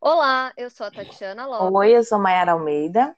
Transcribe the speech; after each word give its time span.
Olá, 0.00 0.52
eu 0.56 0.70
sou 0.70 0.86
a 0.86 0.90
Tatiana 0.92 1.44
Lopes. 1.44 1.74
Oi, 1.74 1.96
eu 1.96 2.04
sou 2.04 2.20
Mayara 2.20 2.52
Almeida. 2.52 3.16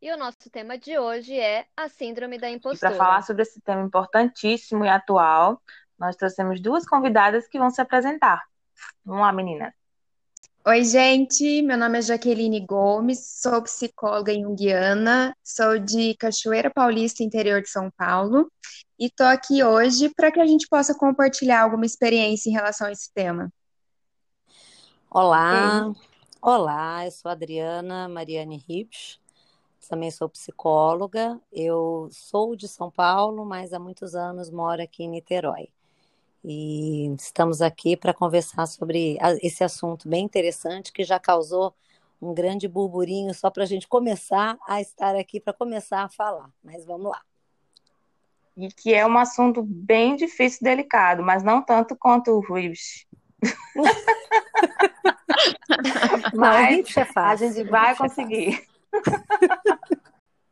E 0.00 0.10
o 0.10 0.16
nosso 0.16 0.48
tema 0.50 0.78
de 0.78 0.98
hoje 0.98 1.38
é 1.38 1.66
a 1.76 1.90
Síndrome 1.90 2.38
da 2.38 2.48
Impostora. 2.48 2.94
para 2.94 3.04
falar 3.04 3.22
sobre 3.22 3.42
esse 3.42 3.60
tema 3.60 3.82
importantíssimo 3.82 4.82
e 4.82 4.88
atual, 4.88 5.60
nós 5.98 6.16
trouxemos 6.16 6.58
duas 6.58 6.86
convidadas 6.86 7.46
que 7.46 7.58
vão 7.58 7.68
se 7.68 7.82
apresentar. 7.82 8.42
Vamos 9.04 9.20
lá, 9.20 9.30
menina. 9.30 9.74
Oi, 10.66 10.84
gente. 10.84 11.60
Meu 11.60 11.76
nome 11.76 11.98
é 11.98 12.02
Jaqueline 12.02 12.64
Gomes, 12.64 13.40
sou 13.42 13.62
psicóloga 13.62 14.32
junguiana, 14.32 15.36
sou 15.44 15.78
de 15.78 16.14
Cachoeira 16.14 16.70
Paulista, 16.70 17.22
interior 17.22 17.60
de 17.60 17.68
São 17.68 17.90
Paulo, 17.90 18.50
e 18.98 19.10
tô 19.10 19.22
aqui 19.22 19.62
hoje 19.62 20.10
para 20.16 20.32
que 20.32 20.40
a 20.40 20.46
gente 20.46 20.66
possa 20.66 20.96
compartilhar 20.96 21.60
alguma 21.60 21.84
experiência 21.84 22.48
em 22.48 22.54
relação 22.54 22.86
a 22.86 22.92
esse 22.92 23.12
tema. 23.12 23.52
Olá, 25.10 25.92
olá, 26.42 27.04
eu 27.06 27.10
sou 27.10 27.28
a 27.28 27.32
Adriana 27.32 28.08
Mariane 28.08 28.56
Ripsch, 28.56 29.18
também 29.88 30.10
sou 30.10 30.28
psicóloga. 30.28 31.40
Eu 31.52 32.08
sou 32.10 32.56
de 32.56 32.66
São 32.66 32.90
Paulo, 32.90 33.44
mas 33.44 33.72
há 33.72 33.78
muitos 33.78 34.14
anos 34.14 34.50
moro 34.50 34.82
aqui 34.82 35.04
em 35.04 35.08
Niterói. 35.08 35.68
E 36.44 37.06
estamos 37.18 37.62
aqui 37.62 37.96
para 37.96 38.12
conversar 38.12 38.66
sobre 38.66 39.16
esse 39.42 39.62
assunto 39.64 40.08
bem 40.08 40.24
interessante 40.24 40.92
que 40.92 41.04
já 41.04 41.18
causou 41.18 41.72
um 42.20 42.34
grande 42.34 42.66
burburinho 42.66 43.32
só 43.32 43.48
para 43.48 43.62
a 43.62 43.66
gente 43.66 43.86
começar 43.86 44.58
a 44.66 44.80
estar 44.80 45.14
aqui, 45.14 45.40
para 45.40 45.52
começar 45.52 46.02
a 46.02 46.08
falar. 46.08 46.50
Mas 46.62 46.84
vamos 46.84 47.10
lá. 47.10 47.22
E 48.56 48.68
que 48.68 48.92
é 48.92 49.06
um 49.06 49.16
assunto 49.16 49.62
bem 49.62 50.16
difícil 50.16 50.58
e 50.62 50.64
delicado, 50.64 51.22
mas 51.22 51.42
não 51.42 51.62
tanto 51.62 51.96
quanto 51.96 52.32
o 52.32 52.40
Ruiz. 52.40 53.06
Mas 56.34 56.96
é 56.96 57.06
a 57.14 57.36
gente 57.36 57.64
vai 57.64 57.92
é 57.92 57.96
conseguir. 57.96 58.66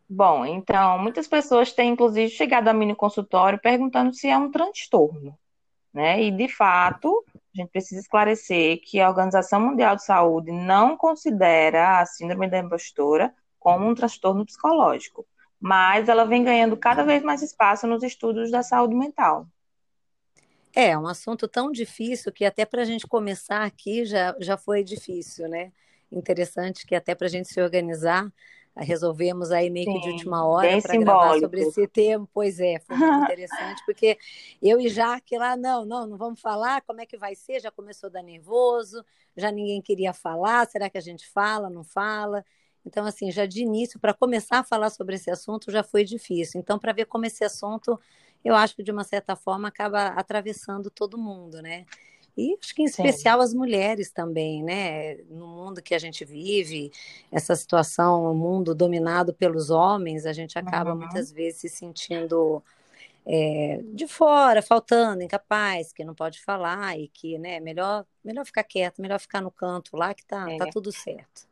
Bom, 0.08 0.44
então, 0.44 0.98
muitas 0.98 1.26
pessoas 1.26 1.72
têm, 1.72 1.92
inclusive, 1.92 2.28
chegado 2.28 2.68
a 2.68 2.72
mim 2.72 2.86
no 2.86 2.96
consultório 2.96 3.58
perguntando 3.58 4.14
se 4.14 4.28
é 4.28 4.36
um 4.36 4.50
transtorno, 4.50 5.36
né? 5.92 6.22
E, 6.22 6.30
de 6.30 6.46
fato, 6.48 7.24
a 7.34 7.60
gente 7.60 7.70
precisa 7.70 8.00
esclarecer 8.00 8.80
que 8.84 9.00
a 9.00 9.08
Organização 9.08 9.60
Mundial 9.60 9.96
de 9.96 10.04
Saúde 10.04 10.52
não 10.52 10.96
considera 10.96 12.00
a 12.00 12.06
síndrome 12.06 12.48
da 12.48 12.58
impostora 12.58 13.34
como 13.58 13.88
um 13.88 13.94
transtorno 13.94 14.44
psicológico, 14.44 15.26
mas 15.58 16.08
ela 16.08 16.26
vem 16.26 16.44
ganhando 16.44 16.76
cada 16.76 17.02
vez 17.02 17.22
mais 17.22 17.42
espaço 17.42 17.86
nos 17.86 18.02
estudos 18.02 18.50
da 18.50 18.62
saúde 18.62 18.94
mental. 18.94 19.46
É 20.74 20.98
um 20.98 21.06
assunto 21.06 21.46
tão 21.46 21.70
difícil 21.70 22.32
que 22.32 22.44
até 22.44 22.64
para 22.64 22.82
a 22.82 22.84
gente 22.84 23.06
começar 23.06 23.62
aqui 23.62 24.04
já, 24.04 24.34
já 24.40 24.56
foi 24.56 24.82
difícil, 24.82 25.48
né? 25.48 25.72
Interessante 26.10 26.84
que 26.86 26.94
até 26.94 27.14
para 27.14 27.26
a 27.28 27.30
gente 27.30 27.48
se 27.48 27.60
organizar, 27.60 28.32
ah, 28.74 28.82
resolvemos 28.82 29.52
aí 29.52 29.70
meio 29.70 29.86
que 29.86 30.00
de 30.00 30.10
última 30.10 30.44
hora 30.44 30.82
para 30.82 30.96
gravar 30.96 31.38
sobre 31.38 31.60
esse 31.60 31.86
tema. 31.86 32.28
Pois 32.34 32.58
é, 32.58 32.80
foi 32.80 32.96
muito 32.96 33.22
interessante, 33.22 33.82
porque 33.86 34.18
eu 34.60 34.80
e 34.80 34.88
Jaque 34.88 35.38
lá, 35.38 35.56
não, 35.56 35.84
não, 35.84 36.06
não 36.08 36.16
vamos 36.16 36.40
falar, 36.40 36.82
como 36.82 37.00
é 37.00 37.06
que 37.06 37.16
vai 37.16 37.36
ser? 37.36 37.60
Já 37.60 37.70
começou 37.70 38.08
a 38.08 38.10
dar 38.10 38.22
nervoso, 38.22 39.04
já 39.36 39.52
ninguém 39.52 39.80
queria 39.80 40.12
falar, 40.12 40.66
será 40.66 40.90
que 40.90 40.98
a 40.98 41.00
gente 41.00 41.28
fala, 41.28 41.70
não 41.70 41.84
fala? 41.84 42.44
Então, 42.84 43.06
assim, 43.06 43.30
já 43.30 43.46
de 43.46 43.62
início, 43.62 43.98
para 43.98 44.12
começar 44.12 44.58
a 44.58 44.64
falar 44.64 44.90
sobre 44.90 45.14
esse 45.14 45.30
assunto 45.30 45.70
já 45.70 45.82
foi 45.82 46.04
difícil. 46.04 46.60
Então, 46.60 46.78
para 46.78 46.92
ver 46.92 47.06
como 47.06 47.24
esse 47.24 47.44
assunto 47.44 47.98
eu 48.44 48.54
acho 48.54 48.76
que 48.76 48.82
de 48.82 48.90
uma 48.92 49.04
certa 49.04 49.36
forma 49.36 49.68
acaba 49.68 50.08
atravessando 50.08 50.90
todo 50.90 51.18
mundo, 51.18 51.62
né? 51.62 51.86
E 52.36 52.56
acho 52.62 52.74
que 52.74 52.82
em 52.82 52.84
Sim. 52.84 52.86
especial 52.86 53.40
as 53.40 53.54
mulheres 53.54 54.10
também, 54.10 54.62
né? 54.62 55.16
No 55.30 55.46
mundo 55.46 55.80
que 55.82 55.94
a 55.94 55.98
gente 55.98 56.24
vive, 56.24 56.90
essa 57.30 57.54
situação, 57.56 58.24
o 58.30 58.34
mundo 58.34 58.74
dominado 58.74 59.32
pelos 59.34 59.70
homens, 59.70 60.26
a 60.26 60.32
gente 60.32 60.58
acaba 60.58 60.94
Uhum. 60.94 60.96
muitas 60.96 61.32
vezes 61.32 61.60
se 61.60 61.68
sentindo 61.68 62.62
é, 63.26 63.80
de 63.94 64.06
fora, 64.08 64.62
faltando, 64.62 65.22
incapaz, 65.22 65.92
que 65.92 66.04
não 66.04 66.14
pode 66.14 66.40
falar 66.42 66.98
e 66.98 67.08
que, 67.08 67.38
né, 67.38 67.60
melhor, 67.60 68.06
melhor 68.24 68.44
ficar 68.46 68.64
quieto, 68.64 69.00
melhor 69.02 69.20
ficar 69.20 69.40
no 69.40 69.50
canto 69.50 69.96
lá 69.96 70.14
que 70.14 70.24
tá, 70.26 70.50
tá 70.52 70.66
É, 70.66 70.66
tudo 70.66 70.92
certo. 70.92 71.46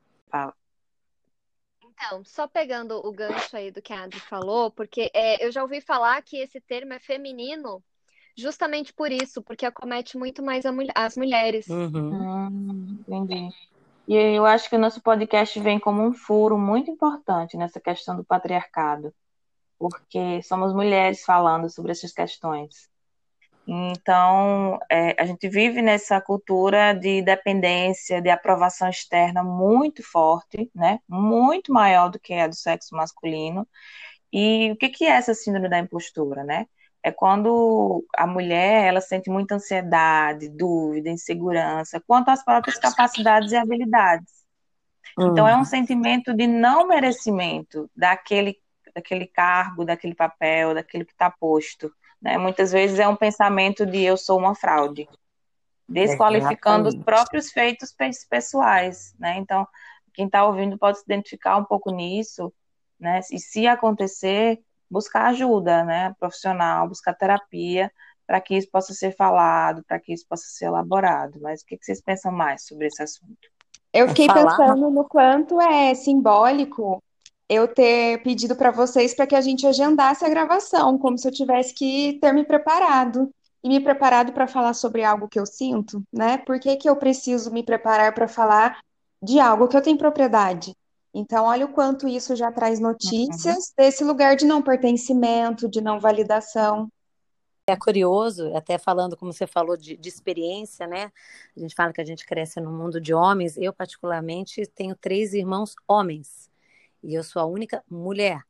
Então, 2.04 2.24
só 2.24 2.48
pegando 2.48 2.96
o 2.98 3.12
gancho 3.12 3.56
aí 3.56 3.70
do 3.70 3.80
que 3.80 3.92
a 3.92 4.02
Adri 4.02 4.18
falou, 4.18 4.72
porque 4.72 5.08
é, 5.14 5.44
eu 5.46 5.52
já 5.52 5.62
ouvi 5.62 5.80
falar 5.80 6.20
que 6.22 6.36
esse 6.36 6.60
termo 6.60 6.92
é 6.92 6.98
feminino 6.98 7.82
justamente 8.36 8.92
por 8.92 9.12
isso, 9.12 9.40
porque 9.40 9.64
acomete 9.64 10.18
muito 10.18 10.42
mais 10.42 10.66
a 10.66 10.72
mul- 10.72 10.88
as 10.96 11.16
mulheres. 11.16 11.68
Uhum. 11.68 12.10
Hum, 12.12 13.04
entendi. 13.06 13.54
E 14.08 14.14
eu 14.16 14.44
acho 14.44 14.68
que 14.68 14.74
o 14.74 14.78
nosso 14.80 15.00
podcast 15.00 15.58
vem 15.60 15.78
como 15.78 16.02
um 16.02 16.12
furo 16.12 16.58
muito 16.58 16.90
importante 16.90 17.56
nessa 17.56 17.80
questão 17.80 18.16
do 18.16 18.24
patriarcado, 18.24 19.14
porque 19.78 20.42
somos 20.42 20.74
mulheres 20.74 21.24
falando 21.24 21.70
sobre 21.70 21.92
essas 21.92 22.12
questões. 22.12 22.90
Então, 23.66 24.78
é, 24.90 25.14
a 25.22 25.24
gente 25.24 25.48
vive 25.48 25.80
nessa 25.82 26.20
cultura 26.20 26.92
de 26.94 27.22
dependência, 27.22 28.20
de 28.20 28.28
aprovação 28.28 28.88
externa 28.88 29.44
muito 29.44 30.02
forte, 30.02 30.70
né? 30.74 30.98
Muito 31.08 31.72
maior 31.72 32.08
do 32.10 32.18
que 32.18 32.34
a 32.34 32.48
do 32.48 32.56
sexo 32.56 32.96
masculino. 32.96 33.66
E 34.32 34.72
o 34.72 34.76
que 34.76 34.88
que 34.90 35.04
é 35.06 35.10
essa 35.10 35.34
síndrome 35.34 35.68
da 35.68 35.78
impostura, 35.78 36.44
né? 36.44 36.66
É 37.02 37.12
quando 37.12 38.04
a 38.16 38.26
mulher, 38.26 38.86
ela 38.88 39.00
sente 39.00 39.30
muita 39.30 39.56
ansiedade, 39.56 40.48
dúvida, 40.50 41.10
insegurança 41.10 42.00
quanto 42.06 42.30
às 42.30 42.44
próprias 42.44 42.78
capacidades 42.78 43.52
e 43.52 43.56
habilidades. 43.56 44.44
Então, 45.24 45.46
é 45.46 45.56
um 45.56 45.64
Uhum. 45.64 45.64
sentimento 45.64 46.34
de 46.34 46.46
não 46.46 46.86
merecimento 46.88 47.90
daquele, 47.96 48.56
daquele 48.94 49.26
cargo, 49.26 49.84
daquele 49.84 50.14
papel, 50.14 50.74
daquilo 50.74 51.04
que 51.06 51.12
está 51.12 51.30
posto, 51.30 51.92
né? 52.22 52.38
Muitas 52.38 52.72
vezes 52.72 52.98
é 52.98 53.08
um 53.08 53.16
pensamento 53.16 53.84
de 53.84 54.02
eu 54.02 54.16
sou 54.16 54.38
uma 54.38 54.54
fraude, 54.54 55.08
desqualificando 55.88 56.88
os 56.88 56.94
próprios 56.96 57.50
feitos 57.50 57.92
pe- 57.92 58.10
pessoais, 58.30 59.14
né? 59.18 59.36
Então, 59.38 59.66
quem 60.14 60.26
está 60.26 60.44
ouvindo 60.44 60.78
pode 60.78 60.98
se 60.98 61.04
identificar 61.04 61.56
um 61.56 61.64
pouco 61.64 61.90
nisso, 61.90 62.52
né? 62.98 63.20
E 63.30 63.38
se 63.38 63.66
acontecer, 63.66 64.60
buscar 64.90 65.26
ajuda, 65.26 65.84
né? 65.84 66.14
Profissional, 66.18 66.88
buscar 66.88 67.14
terapia, 67.14 67.90
para 68.26 68.40
que 68.40 68.56
isso 68.56 68.70
possa 68.70 68.94
ser 68.94 69.14
falado, 69.16 69.82
para 69.84 69.98
que 69.98 70.12
isso 70.12 70.24
possa 70.28 70.44
ser 70.46 70.66
elaborado. 70.66 71.40
Mas 71.42 71.62
o 71.62 71.66
que 71.66 71.76
que 71.76 71.84
vocês 71.84 72.00
pensam 72.00 72.30
mais 72.30 72.64
sobre 72.64 72.86
esse 72.86 73.02
assunto? 73.02 73.36
Eu 73.92 74.08
fiquei 74.08 74.26
falar, 74.26 74.44
pensando 74.56 74.90
no 74.90 75.04
quanto 75.04 75.60
é 75.60 75.94
simbólico 75.94 77.02
eu 77.52 77.68
ter 77.68 78.22
pedido 78.22 78.56
para 78.56 78.70
vocês 78.70 79.14
para 79.14 79.26
que 79.26 79.34
a 79.36 79.40
gente 79.40 79.66
agendasse 79.66 80.24
a 80.24 80.28
gravação, 80.28 80.98
como 80.98 81.18
se 81.18 81.28
eu 81.28 81.32
tivesse 81.32 81.74
que 81.74 82.18
ter 82.20 82.32
me 82.32 82.44
preparado. 82.44 83.30
E 83.64 83.68
me 83.68 83.78
preparado 83.78 84.32
para 84.32 84.48
falar 84.48 84.74
sobre 84.74 85.04
algo 85.04 85.28
que 85.28 85.38
eu 85.38 85.46
sinto, 85.46 86.02
né? 86.12 86.36
Por 86.38 86.58
que 86.58 86.76
que 86.76 86.88
eu 86.88 86.96
preciso 86.96 87.52
me 87.52 87.62
preparar 87.62 88.12
para 88.12 88.26
falar 88.26 88.80
de 89.22 89.38
algo 89.38 89.68
que 89.68 89.76
eu 89.76 89.82
tenho 89.82 89.96
propriedade? 89.96 90.74
Então, 91.14 91.44
olha 91.44 91.66
o 91.66 91.72
quanto 91.72 92.08
isso 92.08 92.34
já 92.34 92.50
traz 92.50 92.80
Uhum. 93.02 93.56
notícias 93.60 93.72
desse 93.76 94.02
lugar 94.02 94.34
de 94.34 94.46
não 94.46 94.62
pertencimento, 94.62 95.68
de 95.68 95.80
não 95.80 96.00
validação. 96.00 96.88
É 97.66 97.76
curioso, 97.76 98.54
até 98.56 98.76
falando, 98.76 99.16
como 99.16 99.32
você 99.32 99.46
falou, 99.46 99.76
de, 99.76 99.96
de 99.96 100.08
experiência, 100.08 100.86
né? 100.86 101.12
A 101.56 101.60
gente 101.60 101.74
fala 101.74 101.92
que 101.92 102.00
a 102.00 102.04
gente 102.04 102.26
cresce 102.26 102.60
no 102.60 102.72
mundo 102.72 103.00
de 103.00 103.14
homens. 103.14 103.56
Eu, 103.56 103.72
particularmente, 103.72 104.66
tenho 104.66 104.96
três 104.96 105.32
irmãos 105.32 105.74
homens 105.86 106.51
e 107.02 107.14
eu 107.14 107.22
sou 107.24 107.42
a 107.42 107.46
única 107.46 107.82
mulher. 107.90 108.42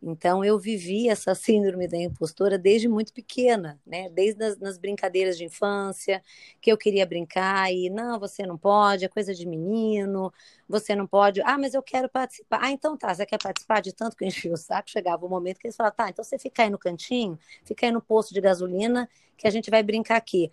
Então, 0.00 0.44
eu 0.44 0.58
vivi 0.58 1.08
essa 1.08 1.34
síndrome 1.34 1.88
da 1.88 1.96
impostora 1.96 2.56
desde 2.56 2.88
muito 2.88 3.12
pequena, 3.12 3.80
né? 3.84 4.08
Desde 4.10 4.44
as 4.44 4.56
nas 4.58 4.78
brincadeiras 4.78 5.36
de 5.36 5.44
infância, 5.44 6.22
que 6.60 6.70
eu 6.70 6.78
queria 6.78 7.04
brincar 7.04 7.72
e 7.72 7.90
não, 7.90 8.18
você 8.18 8.46
não 8.46 8.56
pode, 8.56 9.04
é 9.04 9.08
coisa 9.08 9.34
de 9.34 9.44
menino, 9.44 10.32
você 10.68 10.94
não 10.94 11.04
pode. 11.06 11.40
Ah, 11.42 11.58
mas 11.58 11.74
eu 11.74 11.82
quero 11.82 12.08
participar. 12.08 12.60
Ah, 12.62 12.70
então 12.70 12.96
tá, 12.96 13.12
você 13.12 13.26
quer 13.26 13.38
participar 13.42 13.80
de 13.82 13.92
tanto 13.92 14.16
que 14.16 14.22
eu 14.24 14.28
enchi 14.28 14.48
o 14.50 14.56
saco? 14.56 14.88
Chegava 14.88 15.26
o 15.26 15.28
momento 15.28 15.58
que 15.58 15.66
eles 15.66 15.76
falavam, 15.76 15.96
tá, 15.96 16.08
então 16.10 16.24
você 16.24 16.38
fica 16.38 16.62
aí 16.62 16.70
no 16.70 16.78
cantinho, 16.78 17.36
fica 17.64 17.86
aí 17.86 17.92
no 17.92 18.00
posto 18.00 18.32
de 18.32 18.40
gasolina, 18.40 19.08
que 19.36 19.48
a 19.48 19.50
gente 19.50 19.68
vai 19.68 19.82
brincar 19.82 20.16
aqui. 20.16 20.52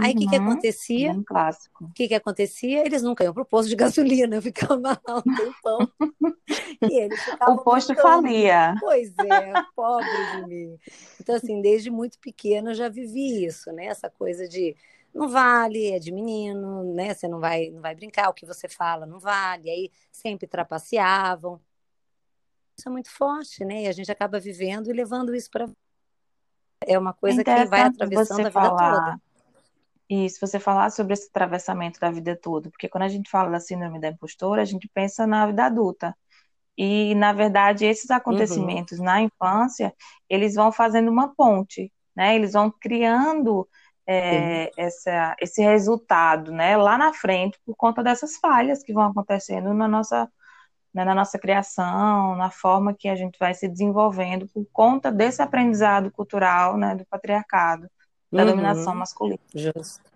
Aí 0.00 0.12
o 0.12 0.16
que 0.16 0.26
que 0.26 0.36
Uhum, 0.36 0.42
acontecia? 0.52 1.12
bem 1.12 1.22
clássico. 1.22 1.84
O 1.84 1.92
que 1.92 2.08
que 2.08 2.14
acontecia? 2.14 2.86
Eles 2.86 3.02
nunca 3.02 3.24
iam 3.24 3.34
pro 3.34 3.44
posto 3.44 3.68
de 3.68 3.76
gasolina, 4.24 4.36
eu 4.36 4.42
ficava 4.42 4.76
lá 4.76 5.18
um 5.18 5.22
tempão 5.22 5.90
e 6.88 7.00
eles 7.00 7.18
O 7.20 7.32
ficavam 7.32 7.58
posto 7.58 7.92
brincando. 7.94 8.22
falia. 8.22 8.76
Pois 8.80 9.18
é, 9.18 9.52
pobre 9.74 10.06
de 10.06 10.42
mim. 10.48 10.78
Então, 11.20 11.34
assim, 11.34 11.60
desde 11.60 11.90
muito 11.90 12.18
pequena 12.18 12.70
eu 12.70 12.74
já 12.74 12.88
vivi 12.88 13.44
isso, 13.44 13.72
né? 13.72 13.86
Essa 13.86 14.08
coisa 14.08 14.48
de 14.48 14.76
não 15.12 15.28
vale, 15.28 15.90
é 15.90 15.98
de 15.98 16.10
menino, 16.12 16.94
né? 16.94 17.12
Você 17.12 17.28
não 17.28 17.38
vai, 17.40 17.68
não 17.70 17.80
vai 17.82 17.94
brincar, 17.94 18.30
o 18.30 18.34
que 18.34 18.46
você 18.46 18.68
fala 18.68 19.04
não 19.04 19.18
vale. 19.18 19.68
Aí 19.68 19.90
sempre 20.10 20.46
trapaceavam. 20.46 21.60
Isso 22.78 22.88
é 22.88 22.92
muito 22.92 23.10
forte, 23.10 23.64
né? 23.64 23.82
E 23.82 23.86
a 23.88 23.92
gente 23.92 24.10
acaba 24.10 24.40
vivendo 24.40 24.88
e 24.88 24.92
levando 24.92 25.34
isso 25.34 25.50
para. 25.50 25.68
É 26.86 26.98
uma 26.98 27.12
coisa 27.12 27.44
que 27.44 27.64
vai 27.66 27.82
atravessando 27.82 28.46
a 28.46 28.50
vida 28.50 28.52
falar. 28.52 29.04
toda. 29.04 29.31
E 30.08 30.28
se 30.28 30.40
você 30.40 30.58
falar 30.58 30.90
sobre 30.90 31.14
esse 31.14 31.28
atravessamento 31.28 31.98
da 32.00 32.10
vida 32.10 32.38
toda, 32.40 32.70
porque 32.70 32.88
quando 32.88 33.04
a 33.04 33.08
gente 33.08 33.30
fala 33.30 33.50
da 33.50 33.60
síndrome 33.60 34.00
da 34.00 34.08
impostora, 34.08 34.62
a 34.62 34.64
gente 34.64 34.88
pensa 34.92 35.26
na 35.26 35.46
vida 35.46 35.64
adulta. 35.64 36.14
E, 36.76 37.14
na 37.14 37.32
verdade, 37.32 37.84
esses 37.84 38.10
acontecimentos 38.10 38.98
uhum. 38.98 39.04
na 39.04 39.20
infância, 39.20 39.94
eles 40.28 40.54
vão 40.54 40.72
fazendo 40.72 41.10
uma 41.10 41.34
ponte, 41.34 41.92
né? 42.16 42.34
Eles 42.34 42.52
vão 42.52 42.70
criando 42.70 43.68
é, 44.06 44.70
essa, 44.76 45.36
esse 45.40 45.62
resultado, 45.62 46.50
né? 46.52 46.76
Lá 46.76 46.98
na 46.98 47.12
frente, 47.12 47.58
por 47.64 47.76
conta 47.76 48.02
dessas 48.02 48.36
falhas 48.36 48.82
que 48.82 48.92
vão 48.92 49.04
acontecendo 49.04 49.72
na 49.74 49.86
nossa, 49.86 50.30
né, 50.94 51.04
na 51.04 51.14
nossa 51.14 51.38
criação, 51.38 52.36
na 52.36 52.50
forma 52.50 52.94
que 52.94 53.08
a 53.08 53.14
gente 53.16 53.38
vai 53.38 53.54
se 53.54 53.68
desenvolvendo 53.68 54.48
por 54.48 54.66
conta 54.72 55.12
desse 55.12 55.42
aprendizado 55.42 56.10
cultural, 56.10 56.76
né? 56.76 56.94
Do 56.94 57.06
patriarcado, 57.06 57.88
da 58.32 58.42
uhum. 58.42 58.50
dominação 58.50 58.94
masculina. 58.94 59.38
Justo. 59.54 60.10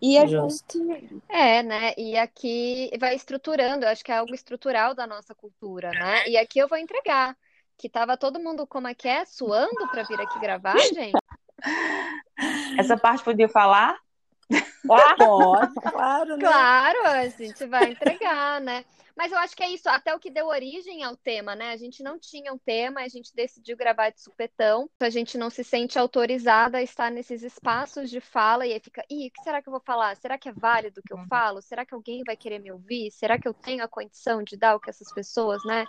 E 0.00 0.16
a 0.16 0.26
gente... 0.26 0.78
É, 1.28 1.62
né? 1.62 1.92
E 1.96 2.16
aqui 2.16 2.90
vai 3.00 3.16
estruturando, 3.16 3.84
eu 3.84 3.88
acho 3.88 4.04
que 4.04 4.12
é 4.12 4.16
algo 4.16 4.34
estrutural 4.34 4.94
da 4.94 5.06
nossa 5.06 5.34
cultura, 5.34 5.90
né? 5.90 6.28
E 6.28 6.36
aqui 6.36 6.58
eu 6.58 6.68
vou 6.68 6.78
entregar. 6.78 7.36
Que 7.76 7.88
tava 7.88 8.16
todo 8.16 8.40
mundo, 8.40 8.66
como 8.66 8.88
é 8.88 8.94
que 8.94 9.08
é? 9.08 9.24
Suando 9.24 9.88
para 9.90 10.02
vir 10.02 10.20
aqui 10.20 10.38
gravar, 10.38 10.76
gente? 10.78 11.16
Essa 12.78 12.96
parte 12.96 13.24
podia 13.24 13.48
falar? 13.48 13.98
Pode, 14.86 15.74
claro, 15.90 16.36
né? 16.36 16.44
Claro, 16.44 17.06
a 17.06 17.28
gente 17.28 17.66
vai 17.66 17.92
entregar, 17.92 18.60
né? 18.60 18.84
Mas 19.18 19.32
eu 19.32 19.38
acho 19.38 19.56
que 19.56 19.64
é 19.64 19.70
isso, 19.70 19.88
até 19.88 20.14
o 20.14 20.18
que 20.20 20.30
deu 20.30 20.46
origem 20.46 21.02
ao 21.02 21.16
tema, 21.16 21.56
né? 21.56 21.72
A 21.72 21.76
gente 21.76 22.04
não 22.04 22.20
tinha 22.20 22.54
um 22.54 22.56
tema, 22.56 23.00
a 23.00 23.08
gente 23.08 23.34
decidiu 23.34 23.76
gravar 23.76 24.10
de 24.10 24.22
supetão, 24.22 24.88
a 25.00 25.10
gente 25.10 25.36
não 25.36 25.50
se 25.50 25.64
sente 25.64 25.98
autorizada 25.98 26.78
a 26.78 26.82
estar 26.84 27.10
nesses 27.10 27.42
espaços 27.42 28.10
de 28.10 28.20
fala 28.20 28.64
e 28.64 28.72
aí 28.72 28.78
fica, 28.78 29.04
ih, 29.10 29.26
o 29.26 29.30
que 29.32 29.42
será 29.42 29.60
que 29.60 29.68
eu 29.68 29.72
vou 29.72 29.82
falar? 29.84 30.16
Será 30.18 30.38
que 30.38 30.48
é 30.48 30.52
válido 30.52 31.00
o 31.00 31.02
que 31.02 31.12
eu 31.12 31.16
uhum. 31.16 31.26
falo? 31.26 31.60
Será 31.60 31.84
que 31.84 31.92
alguém 31.92 32.22
vai 32.24 32.36
querer 32.36 32.60
me 32.60 32.70
ouvir? 32.70 33.10
Será 33.10 33.36
que 33.36 33.48
eu 33.48 33.52
tenho 33.52 33.82
a 33.82 33.88
condição 33.88 34.40
de 34.40 34.56
dar 34.56 34.76
o 34.76 34.80
que 34.80 34.88
essas 34.88 35.12
pessoas, 35.12 35.64
né? 35.64 35.84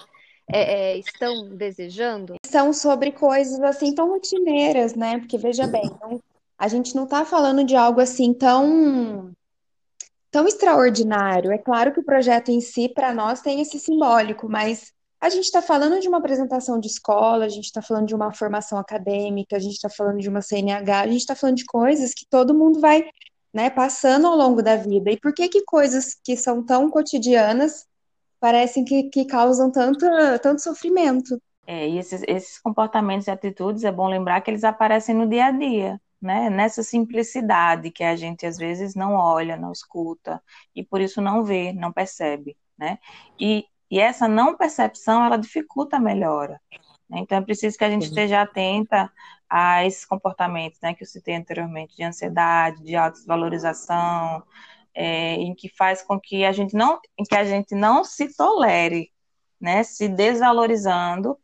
É, 0.52 0.94
é, 0.94 0.98
estão 0.98 1.56
desejando? 1.56 2.34
São 2.44 2.74
sobre 2.74 3.12
coisas 3.12 3.62
assim 3.62 3.94
tão 3.94 4.10
rotineiras, 4.10 4.96
né? 4.96 5.20
Porque 5.20 5.38
veja 5.38 5.68
bem, 5.68 5.84
não, 6.02 6.20
a 6.58 6.68
gente 6.68 6.96
não 6.96 7.04
está 7.04 7.24
falando 7.24 7.64
de 7.64 7.76
algo 7.76 8.02
assim 8.02 8.34
tão 8.34 9.32
tão 10.32 10.48
extraordinário. 10.48 11.52
É 11.52 11.58
claro 11.58 11.92
que 11.94 12.00
o 12.00 12.06
projeto 12.06 12.50
em 12.50 12.62
si, 12.62 12.90
para 12.90 13.14
nós, 13.14 13.42
tem 13.42 13.62
esse 13.62 13.80
simbólico, 13.80 14.50
mas 14.50 14.92
a 15.22 15.30
gente 15.30 15.46
está 15.46 15.62
falando 15.62 16.00
de 16.00 16.08
uma 16.08 16.20
apresentação 16.20 16.80
de 16.80 16.88
escola, 16.88 17.46
a 17.46 17.50
gente 17.50 17.66
está 17.66 17.82
falando 17.82 18.08
de 18.08 18.16
uma 18.16 18.34
formação 18.34 18.78
acadêmica, 18.78 19.56
a 19.58 19.60
gente 19.60 19.74
está 19.74 19.90
falando 19.90 20.20
de 20.20 20.30
uma 20.30 20.42
CNH, 20.42 21.02
a 21.02 21.08
gente 21.08 21.18
está 21.18 21.36
falando 21.36 21.58
de 21.58 21.66
coisas 21.66 22.14
que 22.14 22.26
todo 22.30 22.54
mundo 22.54 22.80
vai 22.80 23.06
né, 23.54 23.70
passando 23.70 24.28
ao 24.28 24.36
longo 24.36 24.62
da 24.62 24.76
vida. 24.76 25.12
E 25.12 25.20
por 25.20 25.34
que 25.34 25.50
que 25.50 25.64
coisas 25.66 26.16
que 26.24 26.38
são 26.38 26.64
tão 26.64 26.90
cotidianas 26.90 27.86
parecem 28.40 28.86
que, 28.86 29.04
que 29.10 29.26
causam 29.26 29.72
tanto, 29.72 30.06
tanto 30.42 30.62
sofrimento? 30.62 31.42
É, 31.68 31.88
e 31.88 31.98
esses, 32.00 32.24
esses 32.28 32.60
comportamentos 32.60 33.28
e 33.28 33.32
atitudes, 33.32 33.84
é 33.84 33.92
bom 33.92 34.08
lembrar 34.08 34.42
que 34.42 34.50
eles 34.50 34.64
aparecem 34.64 35.14
no 35.14 35.28
dia 35.28 35.48
a 35.48 35.52
dia 35.52 36.00
né, 36.22 36.50
nessa 36.50 36.84
simplicidade 36.84 37.92
que 37.92 38.04
a 38.04 38.16
gente 38.16 38.46
às 38.46 38.58
vezes 38.58 38.96
não 38.96 39.14
olha, 39.14 39.56
não 39.56 39.72
escuta 39.72 40.42
e 40.76 40.84
por 40.84 41.00
isso 41.02 41.22
não 41.22 41.44
vê, 41.44 41.72
não 41.74 41.94
percebe, 41.94 42.58
né? 42.78 43.00
E, 43.40 43.66
e 43.90 44.00
essa 44.00 44.28
não 44.28 44.58
percepção 44.58 45.24
ela 45.24 45.38
dificulta 45.38 45.98
a 45.98 46.00
melhora. 46.00 46.60
Né? 47.10 47.20
Então 47.20 47.38
é 47.38 47.42
preciso 47.42 47.78
que 47.78 47.86
a 47.86 47.90
gente 47.90 48.06
esteja 48.06 48.42
atenta 48.42 49.12
a 49.50 49.86
esses 49.86 50.06
comportamentos, 50.06 50.80
né, 50.82 50.94
que 50.94 51.04
eu 51.04 51.08
citei 51.08 51.36
anteriormente, 51.36 51.96
de 51.96 52.04
ansiedade, 52.04 52.84
de 52.84 52.96
autovalorização, 52.96 54.44
é, 54.94 55.36
em 55.36 55.56
que 55.56 55.70
faz 55.70 56.04
com 56.04 56.20
que 56.20 56.46
a 56.46 56.52
gente 56.52 56.76
não, 56.76 57.00
em 57.18 57.24
que 57.24 57.36
a 57.36 57.44
gente 57.44 57.74
não 57.74 58.04
se 58.04 58.36
tolere, 58.36 59.12
né, 59.60 59.84
se 59.84 60.08
desvalorizando 60.08 61.38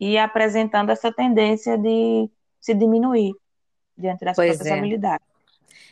e 0.00 0.18
apresentando 0.18 0.90
essa 0.90 1.12
tendência 1.12 1.78
de 1.78 2.28
se 2.60 2.74
diminuir 2.74 3.32
diante 3.96 4.24
das 4.24 4.36
pois 4.36 4.56
próprias 4.56 4.74
é. 4.74 4.78
habilidades. 4.78 5.32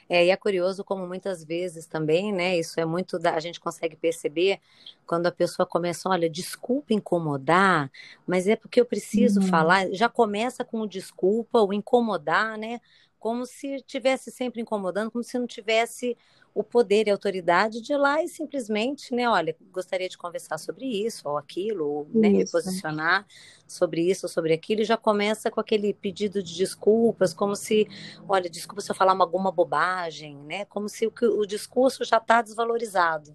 É, 0.09 0.27
e 0.27 0.31
é 0.31 0.37
curioso 0.37 0.83
como 0.83 1.07
muitas 1.07 1.45
vezes 1.45 1.87
também, 1.87 2.33
né? 2.33 2.59
Isso 2.59 2.81
é 2.81 2.85
muito 2.85 3.17
da, 3.17 3.35
a 3.35 3.41
gente 3.41 3.61
consegue 3.61 3.95
perceber 3.95 4.59
quando 5.07 5.27
a 5.27 5.33
pessoa 5.33 5.65
começa, 5.65 6.09
olha, 6.09 6.29
desculpa 6.29 6.93
incomodar, 6.93 7.89
mas 8.27 8.49
é 8.49 8.57
porque 8.57 8.81
eu 8.81 8.85
preciso 8.85 9.41
uhum. 9.41 9.47
falar. 9.47 9.89
Já 9.93 10.09
começa 10.09 10.65
com 10.65 10.81
o 10.81 10.89
desculpa, 10.89 11.61
o 11.63 11.73
incomodar, 11.73 12.59
né? 12.59 12.81
Como 13.21 13.47
se 13.47 13.77
estivesse 13.77 14.33
sempre 14.33 14.61
incomodando, 14.61 15.13
como 15.13 15.23
se 15.23 15.39
não 15.39 15.47
tivesse 15.47 16.17
o 16.55 16.65
poder 16.65 17.07
e 17.07 17.11
a 17.11 17.15
autoridade 17.15 17.81
de 17.81 17.93
ir 17.93 17.97
lá 17.97 18.23
e 18.23 18.29
simplesmente, 18.29 19.15
né, 19.15 19.29
olha, 19.29 19.57
gostaria 19.73 20.09
de 20.09 20.19
conversar 20.19 20.59
sobre 20.59 20.85
isso 20.85 21.29
ou 21.29 21.39
aquilo, 21.39 21.89
ou 21.89 22.09
né, 22.13 22.29
me 22.29 22.49
posicionar 22.49 23.27
sobre 23.67 24.03
isso 24.03 24.27
ou 24.27 24.31
sobre 24.31 24.53
aquilo, 24.53 24.81
e 24.81 24.85
já 24.85 24.97
começa 24.97 25.51
com 25.51 25.61
aquele 25.61 25.95
pedido 25.95 26.43
de 26.43 26.57
desculpas, 26.57 27.33
como 27.33 27.55
se, 27.55 27.87
olha, 28.29 28.51
desculpa 28.51 28.81
se 28.81 28.91
eu 28.91 28.97
falar 28.97 29.17
alguma 29.17 29.53
bobagem, 29.53 30.37
né, 30.39 30.65
como 30.65 30.89
se 30.89 31.07
o, 31.07 31.13
o 31.39 31.47
discurso 31.47 32.05
já 32.05 32.17
está 32.17 32.43
desvalorizado, 32.43 33.33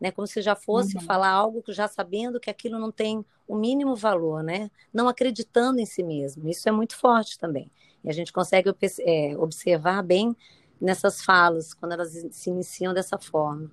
né, 0.00 0.10
como 0.10 0.26
se 0.26 0.40
já 0.40 0.56
fosse 0.56 0.96
uhum. 0.96 1.02
falar 1.02 1.30
algo 1.30 1.62
já 1.68 1.86
sabendo 1.86 2.40
que 2.40 2.50
aquilo 2.50 2.78
não 2.78 2.90
tem 2.90 3.24
o 3.46 3.54
mínimo 3.54 3.94
valor, 3.94 4.42
né, 4.42 4.70
não 4.92 5.06
acreditando 5.06 5.80
em 5.80 5.86
si 5.86 6.02
mesmo, 6.02 6.48
isso 6.48 6.66
é 6.66 6.72
muito 6.72 6.96
forte 6.96 7.38
também, 7.38 7.70
e 8.02 8.08
a 8.08 8.12
gente 8.12 8.32
consegue 8.32 8.74
é, 9.00 9.36
observar 9.36 10.02
bem 10.02 10.34
nessas 10.80 11.24
falas, 11.24 11.72
quando 11.74 11.92
elas 11.92 12.12
se 12.32 12.50
iniciam 12.50 12.92
dessa 12.92 13.18
forma. 13.18 13.70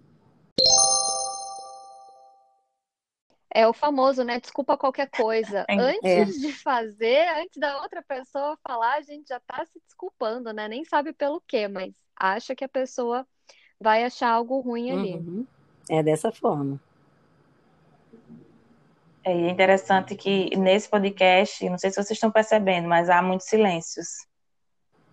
É 3.53 3.68
o 3.68 3.74
famoso, 3.74 4.24
né? 4.24 4.39
Desculpa 4.39 4.77
qualquer 4.77 5.09
coisa. 5.09 5.65
É. 5.68 5.77
Antes 5.77 6.03
é. 6.03 6.25
de 6.25 6.53
fazer, 6.53 7.27
antes 7.38 7.59
da 7.59 7.81
outra 7.81 8.01
pessoa 8.01 8.57
falar, 8.65 8.95
a 8.95 9.01
gente 9.01 9.27
já 9.27 9.38
está 9.38 9.65
se 9.65 9.80
desculpando, 9.86 10.53
né? 10.53 10.69
Nem 10.69 10.86
sabe 10.86 11.12
pelo 11.12 11.42
quê, 11.42 11.68
mas 11.68 11.94
acha 12.15 12.56
que 12.56 12.63
a 12.63 12.69
pessoa 12.69 13.27
vai 13.80 14.06
achar 14.06 14.30
algo 14.30 14.59
ruim 14.62 14.92
ali. 14.92 15.15
Uhum. 15.15 15.45
É 15.89 16.01
dessa 16.01 16.31
forma. 16.31 16.80
É 19.24 19.50
interessante 19.50 20.15
que 20.15 20.56
nesse 20.57 20.89
podcast, 20.89 21.68
não 21.69 21.77
sei 21.77 21.89
se 21.89 21.98
vocês 21.98 22.12
estão 22.12 22.31
percebendo, 22.31 22.88
mas 22.88 23.09
há 23.09 23.21
muitos 23.21 23.48
silêncios. 23.48 24.07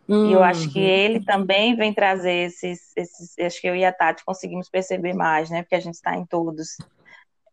Uhum. 0.08 0.31
E 0.31 0.32
eu 0.32 0.43
acho 0.43 0.72
que 0.72 0.78
uhum. 0.78 0.87
ele 0.87 1.25
também 1.25 1.76
vem 1.76 1.93
trazer 1.93 2.46
esses, 2.46 2.96
esses. 2.96 3.38
Acho 3.38 3.60
que 3.60 3.66
eu 3.66 3.76
e 3.76 3.84
a 3.84 3.93
Tati 3.93 4.25
conseguimos 4.25 4.70
perceber 4.70 5.12
mais, 5.12 5.50
né? 5.50 5.62
Porque 5.62 5.75
a 5.75 5.81
gente 5.81 5.94
está 5.94 6.16
em 6.16 6.25
todos. 6.25 6.78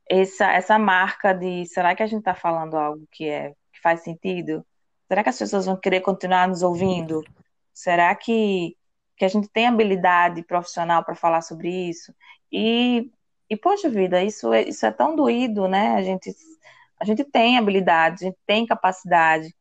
Essa, 0.10 0.51
essa 0.53 0.80
marca 0.80 1.34
de 1.34 1.65
será 1.65 1.94
que 1.94 2.03
a 2.03 2.08
gente 2.08 2.20
está 2.20 2.34
falando 2.34 2.77
algo 2.77 3.06
que, 3.12 3.27
é, 3.27 3.50
que 3.74 3.82
faz 3.82 4.01
sentido? 4.01 4.65
Será 5.08 5.22
que 5.22 5.30
as 5.30 5.38
pessoas 5.38 5.65
vão 5.65 5.75
querer 5.75 6.00
continuar 6.01 6.48
nos 6.48 6.63
ouvindo? 6.63 7.22
Será 7.74 8.15
que, 8.15 8.77
que 9.18 9.25
a 9.25 9.27
gente 9.27 9.50
tem 9.50 9.68
habilidade 9.68 10.41
profissional 10.44 11.03
para 11.03 11.15
falar 11.15 11.41
sobre 11.41 11.70
isso? 11.70 12.13
E, 12.51 13.12
e 13.50 13.58
poxa 13.58 13.89
vida, 13.89 14.24
isso 14.24 14.53
é, 14.53 14.63
isso 14.63 14.86
é 14.86 14.91
tão 14.91 15.15
doído, 15.15 15.68
né? 15.68 15.96
A 15.96 16.01
gente, 16.01 16.34
a 17.00 17.03
gente 17.03 17.24
tem 17.25 17.58
habilidade, 17.58 18.24
a 18.24 18.27
gente 18.30 18.38
tem 18.46 18.65
capacidade 18.65 19.53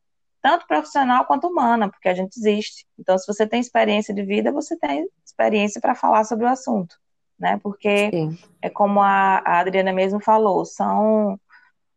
tanto 0.45 0.67
profissional 0.67 1.25
quanto 1.25 1.47
humana, 1.47 1.89
porque 1.89 2.07
a 2.07 2.13
gente 2.13 2.37
existe. 2.37 2.85
Então, 2.99 3.17
se 3.17 3.25
você 3.25 3.47
tem 3.47 3.59
experiência 3.59 4.13
de 4.13 4.21
vida, 4.21 4.51
você 4.51 4.77
tem 4.77 5.09
experiência 5.25 5.81
para 5.81 5.95
falar 5.95 6.23
sobre 6.23 6.45
o 6.45 6.47
assunto, 6.47 6.95
né? 7.39 7.59
Porque 7.63 8.11
Sim. 8.11 8.37
é 8.61 8.69
como 8.69 9.01
a, 9.01 9.41
a 9.43 9.57
Adriana 9.57 9.91
mesmo 9.91 10.19
falou, 10.19 10.63
são 10.63 11.39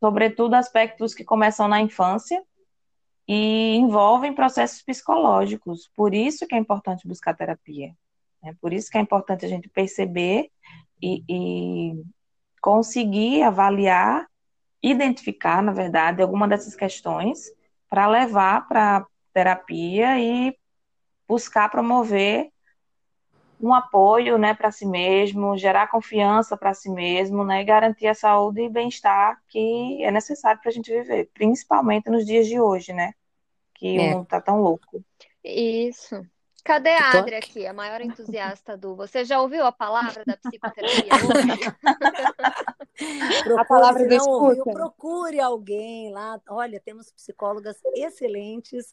sobretudo 0.01 0.55
aspectos 0.55 1.13
que 1.13 1.25
começam 1.25 1.69
na 1.69 1.83
infância 1.83 2.43
e 3.29 3.77
envolvem 3.77 4.35
processos 4.35 4.81
psicológicos. 4.81 5.91
Por 5.95 6.15
isso 6.15 6.47
que 6.47 6.55
é 6.55 6.59
importante 6.59 7.07
buscar 7.07 7.37
terapia. 7.37 7.95
Né? 8.43 8.57
Por 8.63 8.73
isso 8.73 8.91
que 8.91 8.97
é 8.97 9.01
importante 9.03 9.45
a 9.45 9.49
gente 9.49 9.69
perceber 9.69 10.49
e, 11.03 11.23
e 11.29 12.03
conseguir 12.63 13.43
avaliar, 13.43 14.27
identificar, 14.83 15.63
na 15.63 15.73
verdade, 15.73 16.23
alguma 16.23 16.49
dessas 16.49 16.75
questões 16.75 17.58
para 17.89 18.07
levar 18.07 18.67
para 18.69 19.07
terapia 19.33 20.19
e 20.19 20.57
buscar 21.27 21.71
promover 21.71 22.51
um 23.61 23.75
apoio, 23.75 24.39
né, 24.39 24.55
para 24.55 24.71
si 24.71 24.87
mesmo, 24.87 25.57
gerar 25.57 25.89
confiança 25.89 26.57
para 26.57 26.75
si 26.75 26.89
mesmo, 26.89 27.45
né, 27.45 27.61
e 27.63 27.65
garantir 27.65 28.07
a 28.07 28.15
saúde 28.15 28.63
e 28.63 28.69
bem-estar 28.69 29.37
que 29.49 30.03
é 30.03 30.11
necessário 30.11 30.61
para 30.61 30.71
a 30.71 30.73
gente 30.73 30.93
viver, 30.93 31.29
principalmente 31.35 32.09
nos 32.09 32.25
dias 32.25 32.47
de 32.47 32.61
hoje, 32.61 32.93
né, 32.93 33.13
que 33.75 33.99
é. 33.99 34.01
o 34.01 34.11
mundo 34.11 34.23
está 34.23 34.41
tão 34.41 34.61
louco. 34.61 35.05
Isso. 35.43 36.25
Cadê 36.65 36.91
a 36.91 37.19
Adri 37.19 37.37
aqui, 37.37 37.67
a 37.67 37.73
maior 37.73 38.01
entusiasta 38.01 38.77
do. 38.77 38.95
Você 38.97 39.25
já 39.25 39.41
ouviu 39.41 39.65
a 39.65 39.73
palavra 39.73 40.25
da 40.25 40.37
psicoterapia 40.37 41.09
procure, 43.45 43.61
a 43.61 43.65
palavra 43.65 44.07
não 44.07 44.29
ouviu, 44.29 44.65
procure 44.65 45.41
alguém 45.41 46.13
lá. 46.13 46.41
Olha, 46.49 46.81
temos 46.81 47.11
psicólogas 47.11 47.79
excelentes 47.95 48.93